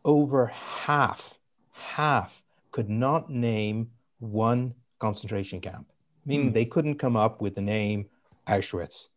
[0.04, 1.38] over half,
[1.72, 3.90] half could not name
[4.20, 5.86] one concentration camp,
[6.24, 6.54] meaning mm.
[6.54, 8.06] they couldn't come up with the name
[8.46, 9.08] Auschwitz.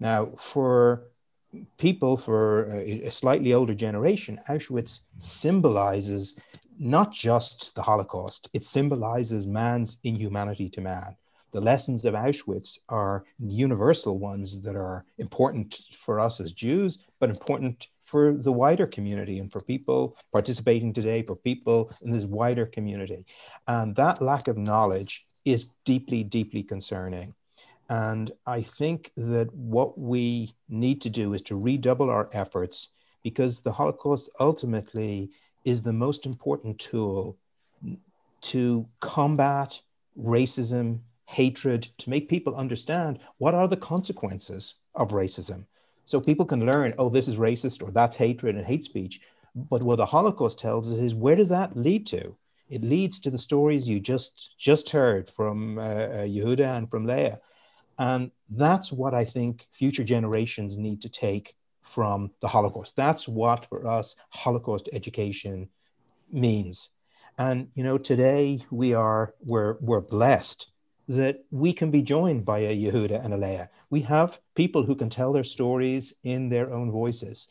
[0.00, 1.04] Now, for
[1.78, 6.36] people, for a, a slightly older generation, Auschwitz symbolizes
[6.82, 11.16] not just the Holocaust, it symbolizes man's inhumanity to man.
[11.52, 17.30] The lessons of Auschwitz are universal ones that are important for us as Jews, but
[17.30, 22.66] important for the wider community and for people participating today, for people in this wider
[22.66, 23.26] community.
[23.68, 27.32] And that lack of knowledge is deeply, deeply concerning.
[27.90, 32.88] And I think that what we need to do is to redouble our efforts
[33.22, 35.30] because the Holocaust ultimately
[35.64, 37.36] is the most important tool
[38.40, 39.80] to combat
[40.18, 45.64] racism, hatred, to make people understand what are the consequences of racism.
[46.04, 49.20] So people can learn, oh, this is racist or that's hatred and hate speech.
[49.54, 52.36] But what the Holocaust tells us is where does that lead to?
[52.68, 57.06] It leads to the stories you just just heard from uh, uh, Yehuda and from
[57.06, 57.40] Leah.
[57.98, 61.54] And that's what I think future generations need to take
[61.92, 62.96] from the Holocaust.
[62.96, 65.68] That's what for us Holocaust education
[66.30, 66.90] means.
[67.38, 70.72] And you know, today we are we're we're blessed
[71.08, 73.68] that we can be joined by a Yehuda and a Leah.
[73.90, 77.48] We have people who can tell their stories in their own voices.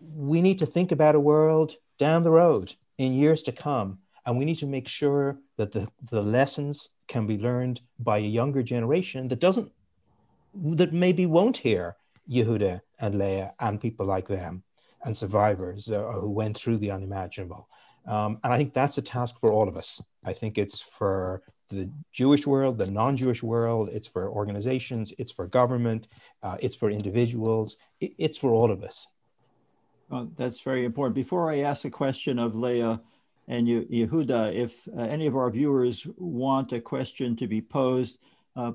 [0.00, 4.38] We need to think about a world down the road in years to come, and
[4.38, 8.62] we need to make sure that the, the lessons can be learned by a younger
[8.62, 9.70] generation that doesn't
[10.54, 11.96] that maybe won't hear
[12.30, 14.62] Yehuda and Leah and people like them
[15.04, 17.68] and survivors uh, who went through the unimaginable.
[18.06, 20.02] Um, and I think that's a task for all of us.
[20.24, 25.32] I think it's for the Jewish world, the non Jewish world, it's for organizations, it's
[25.32, 26.08] for government,
[26.42, 29.08] uh, it's for individuals, it, it's for all of us.
[30.08, 31.16] Well, that's very important.
[31.16, 33.00] Before I ask a question of Leah
[33.48, 38.18] and Yehuda, if uh, any of our viewers want a question to be posed,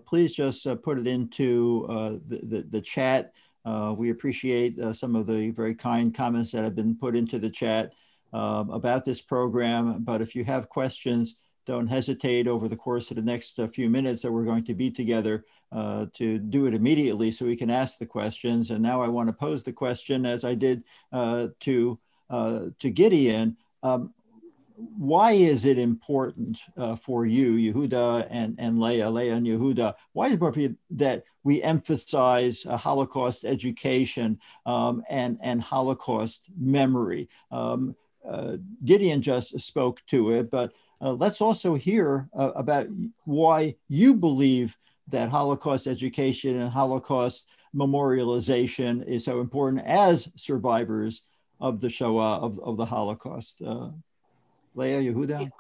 [0.05, 3.34] please just uh, put it into uh, the, the, the, chat.
[3.65, 7.49] Uh, we appreciate some of the very kind comments that have been put into the
[7.49, 7.91] chat
[8.34, 10.03] um, about this program.
[10.03, 13.89] But if you have questions, don't hesitate over the course of the next uh, few
[13.89, 17.69] minutes that we're going to be together uh, to do it immediately so we can
[17.69, 18.71] ask the questions.
[18.71, 23.57] And now I want to pose the question as I did uh, to, to Gideon.
[23.84, 24.13] Um,
[24.97, 29.93] why is it important uh, for you, Yehuda and, and Leah, Leah and Yehuda?
[30.13, 35.61] Why is it important for you that we emphasize uh, Holocaust education um, and, and
[35.61, 37.29] Holocaust memory?
[37.51, 37.95] Um,
[38.27, 42.88] uh, Gideon just spoke to it, but uh, let's also hear uh, about
[43.25, 44.77] why you believe
[45.07, 51.23] that Holocaust education and Holocaust memorialization is so important as survivors
[51.59, 53.61] of the Shoah, of, of the Holocaust.
[54.76, 55.51] Yehuda?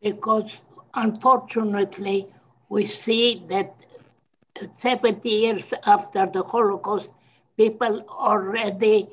[0.00, 0.60] Because
[0.94, 2.26] unfortunately,
[2.68, 3.74] we see that
[4.78, 7.10] 70 years after the Holocaust,
[7.56, 9.08] people already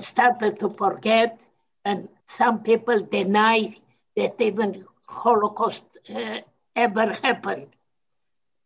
[0.00, 1.38] started to forget,
[1.84, 3.74] and some people deny
[4.16, 5.84] that even Holocaust
[6.14, 6.40] uh,
[6.76, 7.68] ever happened.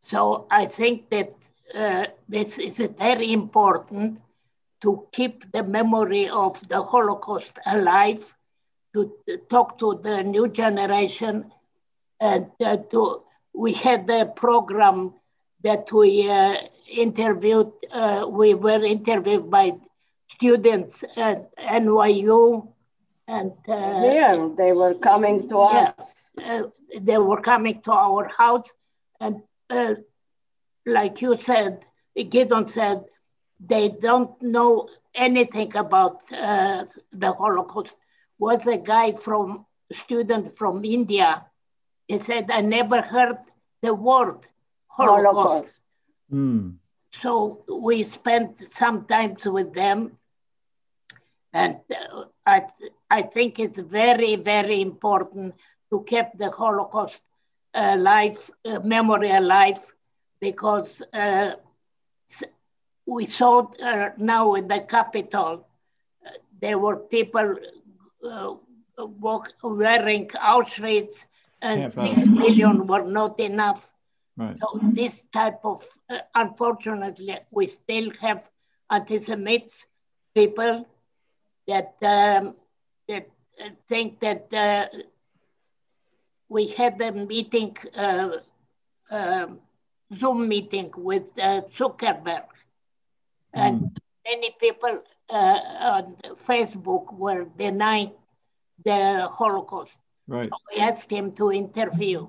[0.01, 1.35] So I think that
[1.75, 4.21] uh, this is very important
[4.81, 8.35] to keep the memory of the Holocaust alive
[8.95, 9.13] to
[9.49, 11.51] talk to the new generation
[12.21, 13.23] and uh, to
[13.55, 15.15] we had a program
[15.63, 16.57] that we uh,
[16.91, 19.73] interviewed uh, we were interviewed by
[20.35, 22.69] students at NYU
[23.27, 26.31] and uh, yeah they were coming to yeah, us.
[26.45, 26.63] uh,
[27.01, 28.71] they were coming to our house
[29.21, 29.95] and uh,
[30.87, 31.85] like you said
[32.15, 33.05] Gideon said
[33.65, 37.95] they don't know anything about the Holocaust
[38.39, 41.45] was a guy from student from India.
[42.09, 43.39] He said, I never heard
[43.83, 44.41] the word
[44.89, 45.35] Holocaust.
[45.35, 45.83] Holocaust.
[46.33, 46.77] Mm.
[47.21, 50.19] So we spent some time with them.
[51.53, 52.67] And uh, I,
[53.11, 55.55] I think it's very, very important
[55.91, 57.23] to keep the Holocaust
[57.75, 59.81] alive, uh, memory alive,
[60.41, 61.53] because uh,
[63.07, 65.67] we saw uh, now in the capital,
[66.25, 66.31] uh,
[66.61, 67.57] there were people uh,
[68.23, 71.25] walk, wearing Auschwitz
[71.61, 73.93] and six million were not enough.
[74.37, 74.57] Right.
[74.61, 78.49] So this type of, uh, unfortunately, we still have
[78.91, 79.87] anti-Semites
[80.35, 80.87] people
[81.67, 82.57] that um,
[83.09, 83.29] that
[83.63, 84.87] uh, think that uh,
[86.49, 88.39] we had a meeting, uh,
[89.11, 89.61] um,
[90.13, 92.47] Zoom meeting with uh, Zuckerberg,
[93.55, 93.97] and Mm.
[94.25, 96.17] many people uh, on
[96.47, 98.13] Facebook were denying
[98.85, 99.99] the Holocaust.
[100.27, 100.51] Right.
[100.75, 102.29] We asked him to interview.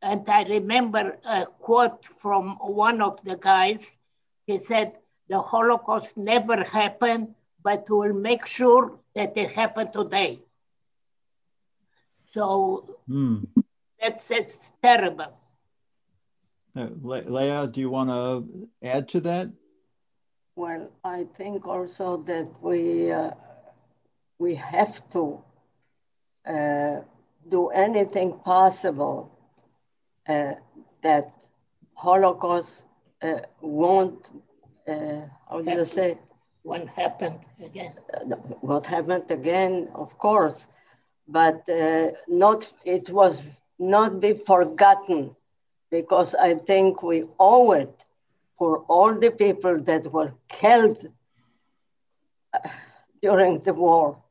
[0.00, 3.96] And I remember a quote from one of the guys.
[4.46, 4.92] He said,
[5.28, 10.40] The Holocaust never happened, but we'll make sure that it happened today.
[12.34, 13.44] So Hmm.
[14.00, 15.32] that's it's terrible.
[16.74, 19.50] Uh, Le- Leah, do you want to add to that?
[20.56, 23.30] Well, I think also that we uh,
[24.38, 25.42] we have to
[26.46, 27.00] uh,
[27.48, 29.30] do anything possible
[30.28, 30.52] uh,
[31.02, 31.24] that
[31.94, 32.84] Holocaust
[33.22, 34.30] uh, won't.
[34.88, 36.18] Uh, how do you say?
[36.62, 37.92] What happened again?
[38.14, 40.66] uh, what happened again, of course,
[41.28, 43.48] but uh, not it was
[43.78, 45.34] not be forgotten
[45.90, 47.94] because I think we owe it
[48.62, 51.00] for all the people that were killed
[52.54, 52.68] uh,
[53.20, 54.22] during the war.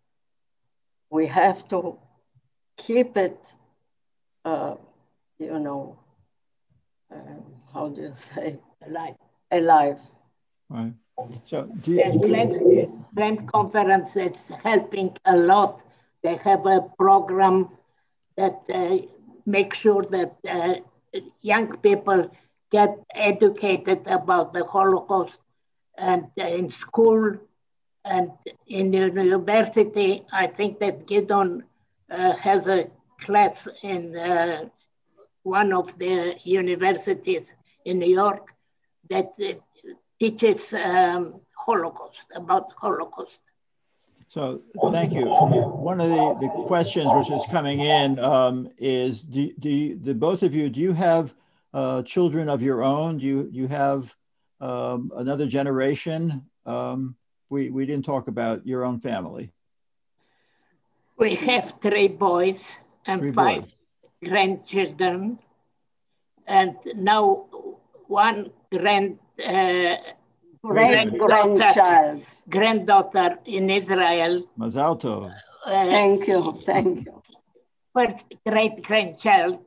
[1.10, 1.98] We have to
[2.78, 3.40] keep it,
[4.46, 4.76] uh,
[5.38, 6.00] you know,
[7.14, 8.58] um, how do you say,
[8.88, 9.18] Like
[9.52, 10.00] alive.
[10.70, 10.94] Right.
[11.44, 15.84] So do the you, Glenn, Glenn conference that's helping a lot.
[16.24, 17.68] They have a program
[18.38, 18.98] that uh,
[19.46, 20.76] makes sure that uh,
[21.42, 22.32] young people
[22.72, 25.40] get educated about the Holocaust
[25.98, 27.38] and in school
[28.06, 28.32] and
[28.68, 30.26] in university.
[30.32, 31.64] I think that Gideon
[32.10, 34.66] uh, has a class in uh,
[35.44, 37.54] one of the universities
[37.86, 38.54] in New York
[39.10, 39.54] that uh,
[40.20, 43.42] teaches um, Holocaust, about Holocaust.
[44.30, 44.62] So
[44.92, 45.26] thank you.
[45.26, 50.16] One of the, the questions which is coming in um, is do, do you, the
[50.16, 51.36] both of you, do you have
[51.74, 53.18] uh, children of your own?
[53.18, 54.16] Do you, you have
[54.60, 56.46] um, another generation?
[56.66, 57.16] Um,
[57.50, 59.52] we, we didn't talk about your own family.
[61.18, 63.76] We have three boys and Three five boys.
[64.24, 65.40] grandchildren.
[66.48, 67.46] And now
[68.08, 69.96] one grand, uh,
[70.64, 72.24] Great granddaughter, grandchild.
[72.50, 75.34] granddaughter in Israel, Mazal tov.
[75.66, 77.22] uh, Thank you, thank you.
[77.96, 79.66] first great grandchild.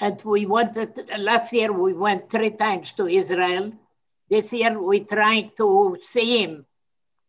[0.00, 3.72] And we wanted, last year we went three times to Israel.
[4.30, 6.66] This year we trying to see him.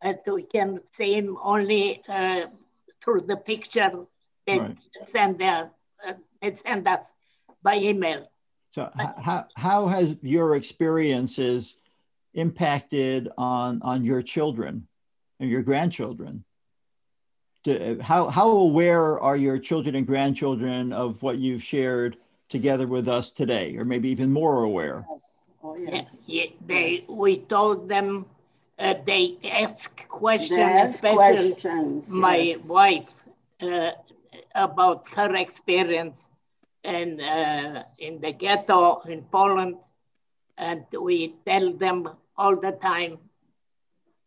[0.02, 2.46] And we can see him only uh,
[3.04, 3.92] through the picture
[4.46, 4.78] they Right.
[5.06, 5.68] send, uh,
[6.08, 7.12] uh, they send us
[7.62, 8.30] by email.
[8.72, 11.76] So how, how has your experiences
[12.34, 14.88] impacted on, on your children
[15.40, 16.46] and your grandchildren?
[17.64, 22.18] Do, how, how aware are your children and grandchildren of what you've shared
[22.50, 25.06] together with us today, or maybe even more aware?
[25.10, 25.26] Yes.
[25.64, 26.52] Oh, Yeah, yes.
[26.66, 28.26] they, we told them,
[28.80, 32.64] uh, they ask questions, They ask especially questions, my yes.
[32.66, 33.24] wife,
[33.62, 33.92] uh,
[34.56, 36.30] about her experience
[36.84, 39.76] in, uh, in the ghetto in Poland.
[40.58, 43.18] And we tell them all the time,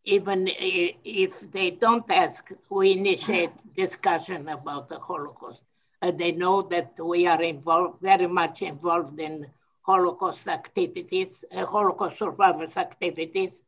[0.05, 5.63] even if they don't ask, we initiate discussion about the Holocaust.
[6.03, 9.47] And they know that we are involved, very much involved in
[9.83, 13.63] Holocaust activities, uh, Holocaust survivors activities,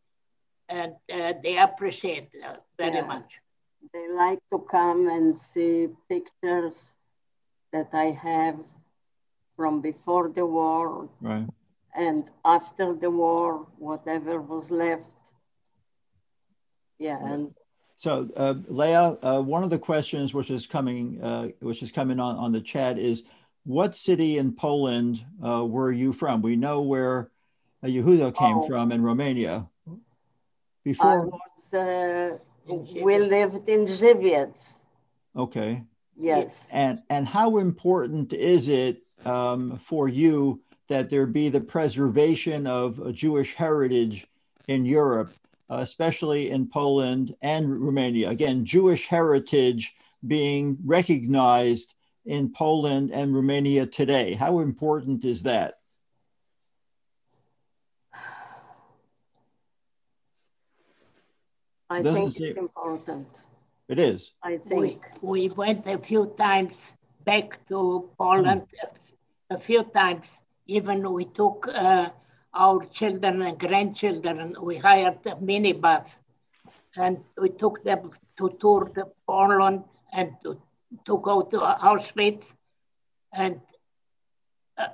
[0.68, 3.06] and uh, they appreciate uh, very Yeah.
[3.06, 3.40] much.
[3.92, 6.96] They like to come and see pictures
[7.72, 8.58] that I have
[9.56, 11.48] from before the war Right.
[11.94, 15.14] and after the war, whatever was left.
[16.98, 17.54] Yeah, and
[17.96, 22.18] So, uh, Leah, uh, one of the questions which is coming, uh, which is coming
[22.20, 23.22] on, on the chat is,
[23.64, 26.42] what city in Poland uh, were you from?
[26.42, 27.30] We know where
[27.82, 28.66] uh, Yehuda came Oh.
[28.68, 29.68] from in Romania.
[29.88, 29.92] I
[30.82, 32.36] Before, was, uh,
[33.02, 34.72] we lived in Żywiec.
[35.36, 35.84] okay.
[36.16, 36.66] Yes.
[36.70, 42.98] And and how important is it um, for you that there be the preservation of
[43.00, 44.26] a Jewish heritage
[44.68, 45.32] in Europe,
[45.80, 48.30] especially in Poland and Romania?
[48.30, 49.94] Again, Jewish heritage
[50.26, 51.94] being recognized
[52.24, 54.34] in Poland and Romania today.
[54.34, 55.74] How important is that?
[61.90, 63.28] I Doesn't think seem- it's important.
[63.88, 64.32] It is.
[64.42, 65.04] I think.
[65.20, 66.94] we went a few times
[67.24, 68.62] back to Poland,
[69.50, 72.08] a few times Even we took uh,
[72.54, 76.18] our children and grandchildren, we hired a minibus
[76.96, 80.60] and we took them to tour the Poland and to,
[81.04, 82.54] to go to Auschwitz
[83.32, 83.60] and
[84.78, 84.90] a,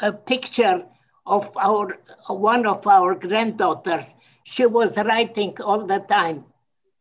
[0.00, 0.84] a picture
[1.26, 1.98] of our
[2.28, 4.14] one of our granddaughters.
[4.44, 6.44] She was writing all the time.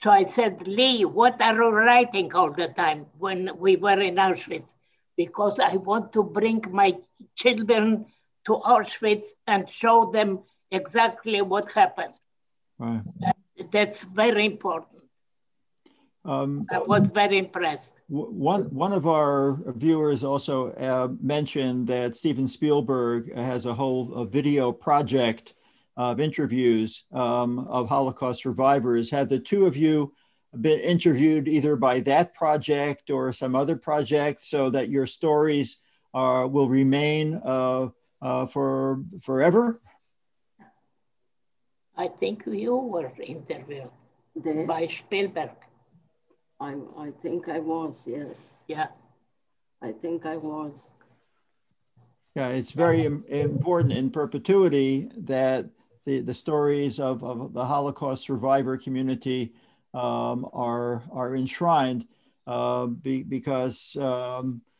[0.03, 4.15] So I said, Lee, what are you writing all the time when we were in
[4.15, 4.73] Auschwitz?
[5.15, 6.97] Because I want to bring my
[7.35, 8.05] children
[8.45, 10.39] to Auschwitz and show them
[10.71, 12.13] exactly what happened.
[12.79, 13.01] Right.
[13.71, 15.01] That's very important.
[16.23, 17.93] Um, I was very impressed.
[18.07, 24.25] One one of our viewers also uh, mentioned that Steven Spielberg has a whole a
[24.25, 25.55] video project
[25.97, 29.09] of interviews um, of Holocaust survivors.
[29.11, 30.13] Have the two of you
[30.59, 35.77] been interviewed either by that project or some other project, so that your stories
[36.13, 37.87] are, will remain uh,
[38.21, 39.81] uh, for forever?
[41.97, 43.89] I think you were interviewed
[44.35, 45.51] the, by Spielberg.
[46.59, 48.37] I, I think I was, yes.
[48.67, 48.87] Yeah.
[49.81, 50.73] I think I was.
[52.35, 55.69] Yeah, it's very important in perpetuity that
[56.05, 59.53] the, the stories of, of the Holocaust survivor community
[59.93, 62.07] um, are, are enshrined
[62.47, 64.70] uh, be, because um, uh,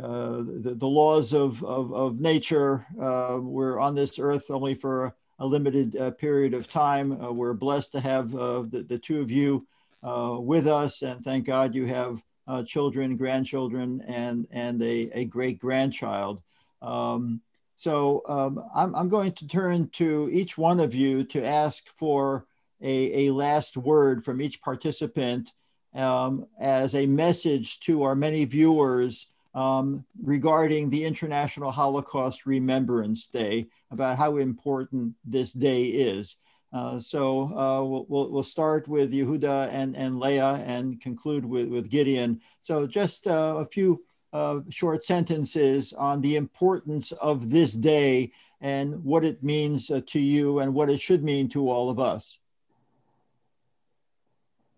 [0.00, 5.46] the, the laws of, of, of nature, uh, we're on this earth only for a
[5.46, 7.12] limited uh, period of time.
[7.12, 9.66] Uh, we're blessed to have uh, the, the two of you
[10.02, 15.24] uh, with us, and thank God you have uh, children, grandchildren, and, and a, a
[15.24, 16.42] great grandchild.
[16.82, 17.40] Um,
[17.76, 22.46] so um, I'm, I'm going to turn to each one of you to ask for
[22.82, 25.52] a, a last word from each participant
[25.94, 33.66] um, as a message to our many viewers um, regarding the International Holocaust Remembrance Day,
[33.90, 36.36] about how important this day is.
[36.72, 41.90] Uh, so uh, we'll, we'll start with Yehuda and, and Leah and conclude with, with
[41.90, 42.40] Gideon.
[42.62, 48.30] So just uh, a few uh, short sentences on the importance of this day
[48.60, 51.98] and what it means uh, to you and what it should mean to all of
[51.98, 52.38] us.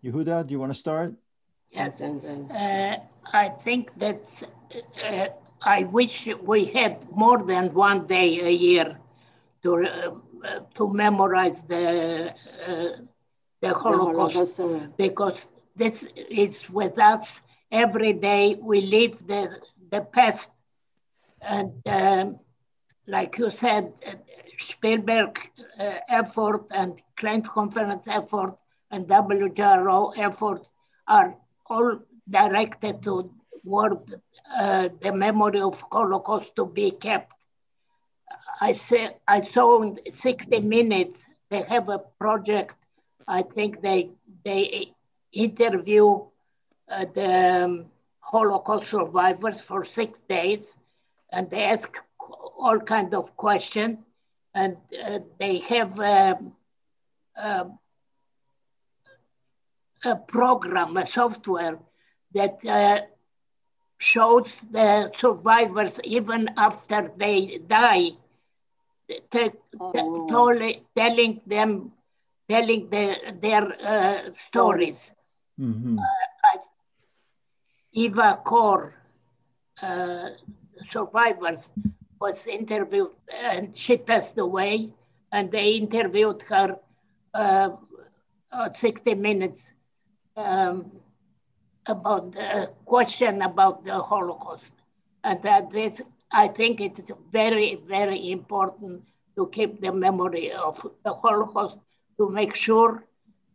[0.03, 1.13] Yehuda, do you want to start?
[1.71, 2.97] Yes, uh,
[3.31, 4.47] I think that uh,
[5.61, 8.99] I wish we had more than one day a year
[9.63, 12.33] to uh, to memorize the
[12.67, 12.97] uh,
[13.61, 14.59] the Holocaust.
[14.97, 18.55] Because this is with us every day.
[18.61, 19.41] We live the
[19.89, 20.51] the past,
[21.41, 22.39] and um,
[23.07, 23.93] like you said,
[24.57, 25.39] Spielberg
[25.79, 28.55] uh, effort and Claims Conference effort
[28.91, 30.67] and WJRO effort
[31.07, 31.35] are
[31.67, 31.99] all
[32.29, 33.31] directed to
[33.63, 33.97] toward
[34.55, 37.33] uh, the memory of Holocaust to be kept.
[38.61, 42.75] I, say, I saw in 60 Minutes, they have a project,
[43.27, 44.09] I think they,
[44.43, 44.93] they
[45.31, 46.25] interview
[46.89, 47.85] uh, the um,
[48.19, 50.77] Holocaust survivors for six days
[51.31, 51.97] and they ask
[52.57, 53.99] all kind of questions
[54.53, 56.53] and uh, they have um,
[57.35, 57.65] uh,
[60.05, 61.79] a program, a software
[62.33, 63.01] that uh,
[64.03, 68.09] shows the survivors even after they die,
[69.79, 70.81] oh.
[70.95, 71.91] telling them,
[72.49, 75.11] telling the, their uh, stories.
[75.57, 75.99] Mm-hmm.
[75.99, 76.59] Uh,
[77.93, 78.93] Eva Kor,
[79.81, 80.29] uh,
[80.89, 81.71] survivors,
[82.19, 84.93] was interviewed and she passed away,
[85.31, 86.77] and they interviewed her
[87.33, 87.69] uh,
[88.73, 89.71] 60 minutes.
[90.35, 90.91] Um,
[91.87, 94.73] about the question about the Holocaust.
[95.23, 99.03] And that is, I think it's very, very important
[99.35, 101.79] to keep the memory of the Holocaust
[102.17, 103.03] to make sure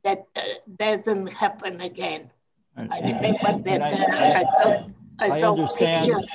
[0.04, 0.42] that uh,
[0.76, 2.30] doesn't happen again.
[2.76, 4.84] And, I remember that I, uh,
[5.18, 6.28] I, saw, I, saw understand.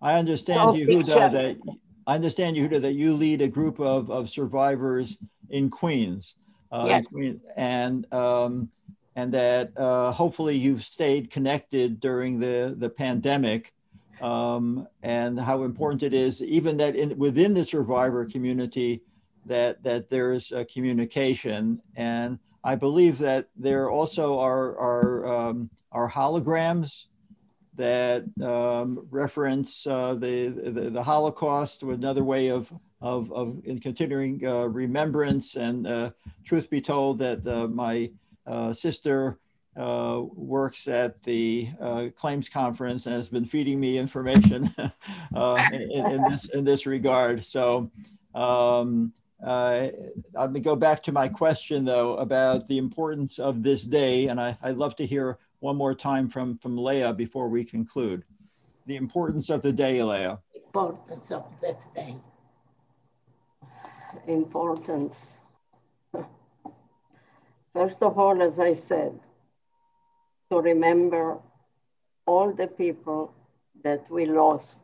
[0.00, 1.76] I understand, Yehuda, that
[2.06, 5.18] I understand, Yehuda, that you lead a group of, of survivors
[5.50, 6.34] in Queens.
[6.70, 7.14] Uh, yes.
[7.56, 8.70] And um,
[9.16, 13.72] and that uh, hopefully you've stayed connected during the, the pandemic
[14.20, 19.02] um, and how important it is, even that in, within the survivor community,
[19.46, 21.80] that, that there's a communication.
[21.96, 27.04] And I believe that there also are, are, um, are holograms
[27.76, 34.46] that um, reference uh, the, the, the, Holocaust, another way of, of, of in continuing
[34.46, 35.56] uh, remembrance.
[35.56, 36.10] And uh,
[36.44, 38.10] truth be told that uh, my
[38.72, 39.38] sister
[39.76, 44.68] uh, works at the uh, claims conference and has been feeding me information
[45.34, 47.44] uh, in, in, this, in this regard.
[47.44, 47.90] So
[48.34, 49.12] um,
[49.44, 49.88] uh,
[50.36, 54.28] I'm gonna go back to my question though about the importance of this day.
[54.28, 58.22] And I, I'd love to hear one more time from, from Leah before we conclude.
[58.86, 60.38] The importance of the day, Leah.
[60.54, 62.16] Importance of this day.
[64.28, 65.24] Importance.
[67.74, 69.18] First of all, as I said,
[70.50, 71.38] to remember
[72.24, 73.34] all the people
[73.82, 74.80] that we lost.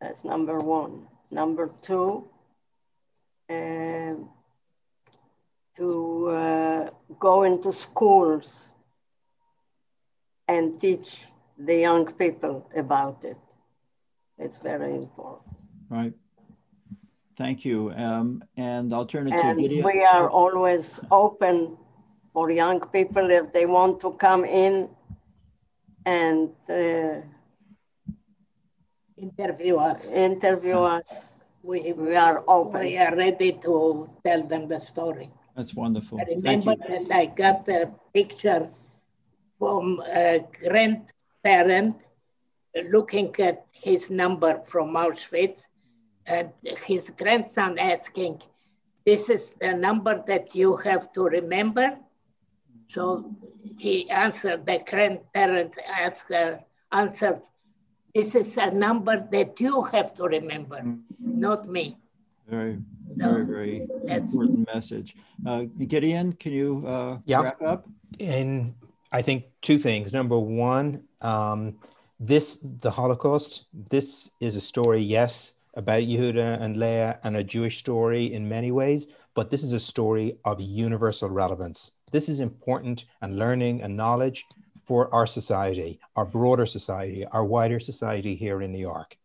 [0.00, 1.06] That's number one.
[1.30, 2.28] Number two,
[3.50, 4.14] uh,
[5.76, 8.70] to uh, go into schools
[10.48, 11.20] and teach
[11.58, 13.36] the young people about it.
[14.38, 15.56] It's very important.
[15.90, 16.14] Right.
[17.36, 17.92] Thank you.
[17.92, 19.84] Um, and I'll turn it and to Gideon.
[19.84, 21.76] We are always open
[22.32, 24.88] for young people if they want to come in
[26.06, 27.20] and uh,
[29.18, 30.06] interview us.
[30.06, 31.12] Interview us.
[31.62, 32.80] We, we are open.
[32.80, 35.30] We are ready to tell them the story.
[35.54, 36.20] That's wonderful.
[36.20, 38.68] I remember that I got a picture
[39.58, 41.96] from a grandparent
[42.90, 45.62] looking at his number from Auschwitz
[46.26, 48.42] and his grandson asking,
[49.04, 51.96] this is the number that you have to remember?
[52.88, 53.30] So
[53.78, 56.60] he answered, the grandparent answer,
[56.92, 57.42] answered,
[58.14, 61.38] this is a number that you have to remember, mm -hmm.
[61.46, 61.96] not me.
[62.48, 62.78] Very,
[63.18, 65.16] so very, very important message.
[65.44, 67.42] Uh, Gideon, can you uh, yeah.
[67.42, 67.86] wrap up?
[68.20, 68.74] And
[69.12, 70.12] I think two things.
[70.12, 71.78] Number one, um,
[72.20, 77.78] this, the Holocaust, this is a story, yes, about Yehuda and Leah and a Jewish
[77.78, 81.92] story in many ways, but this is a story of universal relevance.
[82.10, 84.46] This is important and learning and knowledge
[84.84, 89.16] for our society, our broader society, our wider society here in New York.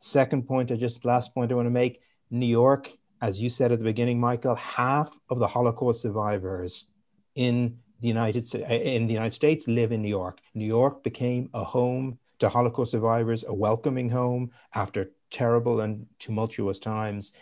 [0.00, 2.90] Second point, I just last point I want to make New York,
[3.20, 6.86] as you said at the beginning, Michael, half of the Holocaust survivors
[7.34, 10.40] in the United in the United States live in New York.
[10.54, 16.78] New York became a home to Holocaust survivors, a welcoming home after terrible and tumultuous
[16.78, 17.32] times.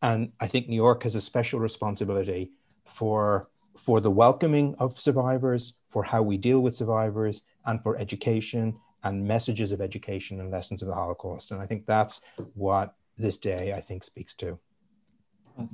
[0.00, 2.52] And I think New York has a special responsibility
[2.86, 3.44] for,
[3.76, 9.22] for the welcoming of survivors, for how we deal with survivors, and for education and
[9.26, 11.50] messages of education and lessons of the Holocaust.
[11.50, 12.22] And I think that's
[12.54, 14.58] what this day, I think, speaks to.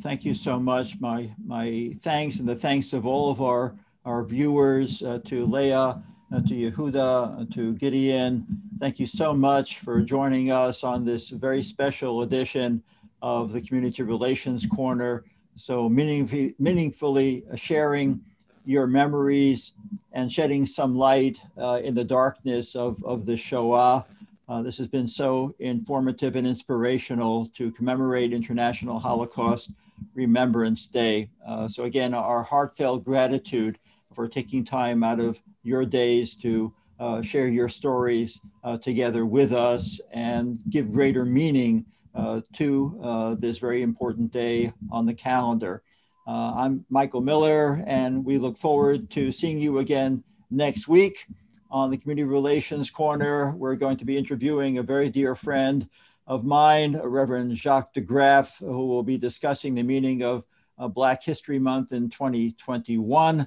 [0.00, 0.98] Thank you so much.
[1.00, 6.02] My, my thanks and the thanks of all of our, our viewers uh, to Leah,
[6.30, 8.46] to Yehuda, uh, to Gideon.
[8.78, 12.82] Thank you so much for joining us on this very special edition
[13.22, 15.24] of the Community Relations Corner.
[15.56, 18.20] So meaningfully, meaningfully sharing
[18.64, 19.72] your memories
[20.12, 24.04] and shedding some light uh, in the darkness of, of the Shoah.
[24.48, 29.70] Uh, this has been so informative and inspirational to commemorate International Holocaust
[30.14, 31.30] Remembrance Day.
[31.46, 33.78] Uh, so again, our heartfelt gratitude
[34.16, 39.52] for taking time out of your days to uh, share your stories uh, together with
[39.52, 45.82] us and give greater meaning uh, to uh, this very important day on the calendar.
[46.26, 51.26] Uh, I'm Michael Miller, and we look forward to seeing you again next week
[51.70, 53.54] on the Community Relations Corner.
[53.54, 55.86] We're going to be interviewing a very dear friend
[56.26, 60.46] of mine, Reverend Jacques DeGraff, who will be discussing the meaning of
[60.78, 63.46] uh, Black History Month in 2021.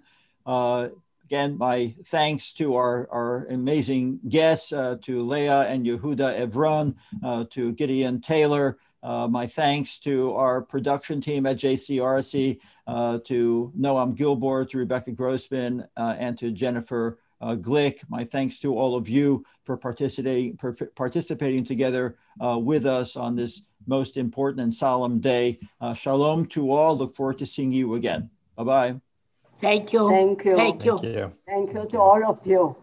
[0.50, 0.90] Uh,
[1.30, 7.46] Again, my thanks to our, our amazing guests, uh, to Leah and Yehuda Evron, uh,
[7.52, 8.80] to Gideon Taylor.
[9.04, 15.12] Uh, my thanks to our production team at JCRC, uh, to Noam Gilbor, to Rebecca
[15.12, 18.00] Grossman, uh, and to Jennifer uh, Glick.
[18.10, 20.58] My thanks to all of you for participating,
[20.96, 25.60] participating together with us on this most important and solemn day.
[25.94, 26.98] shalom to all.
[26.98, 28.32] Look forward to seeing you again.
[28.56, 29.00] Bye-bye.
[29.60, 30.10] Thank you.
[30.10, 30.56] Thank you.
[30.56, 30.98] Thank you.
[30.98, 32.76] Thank you, Thank you to all of you.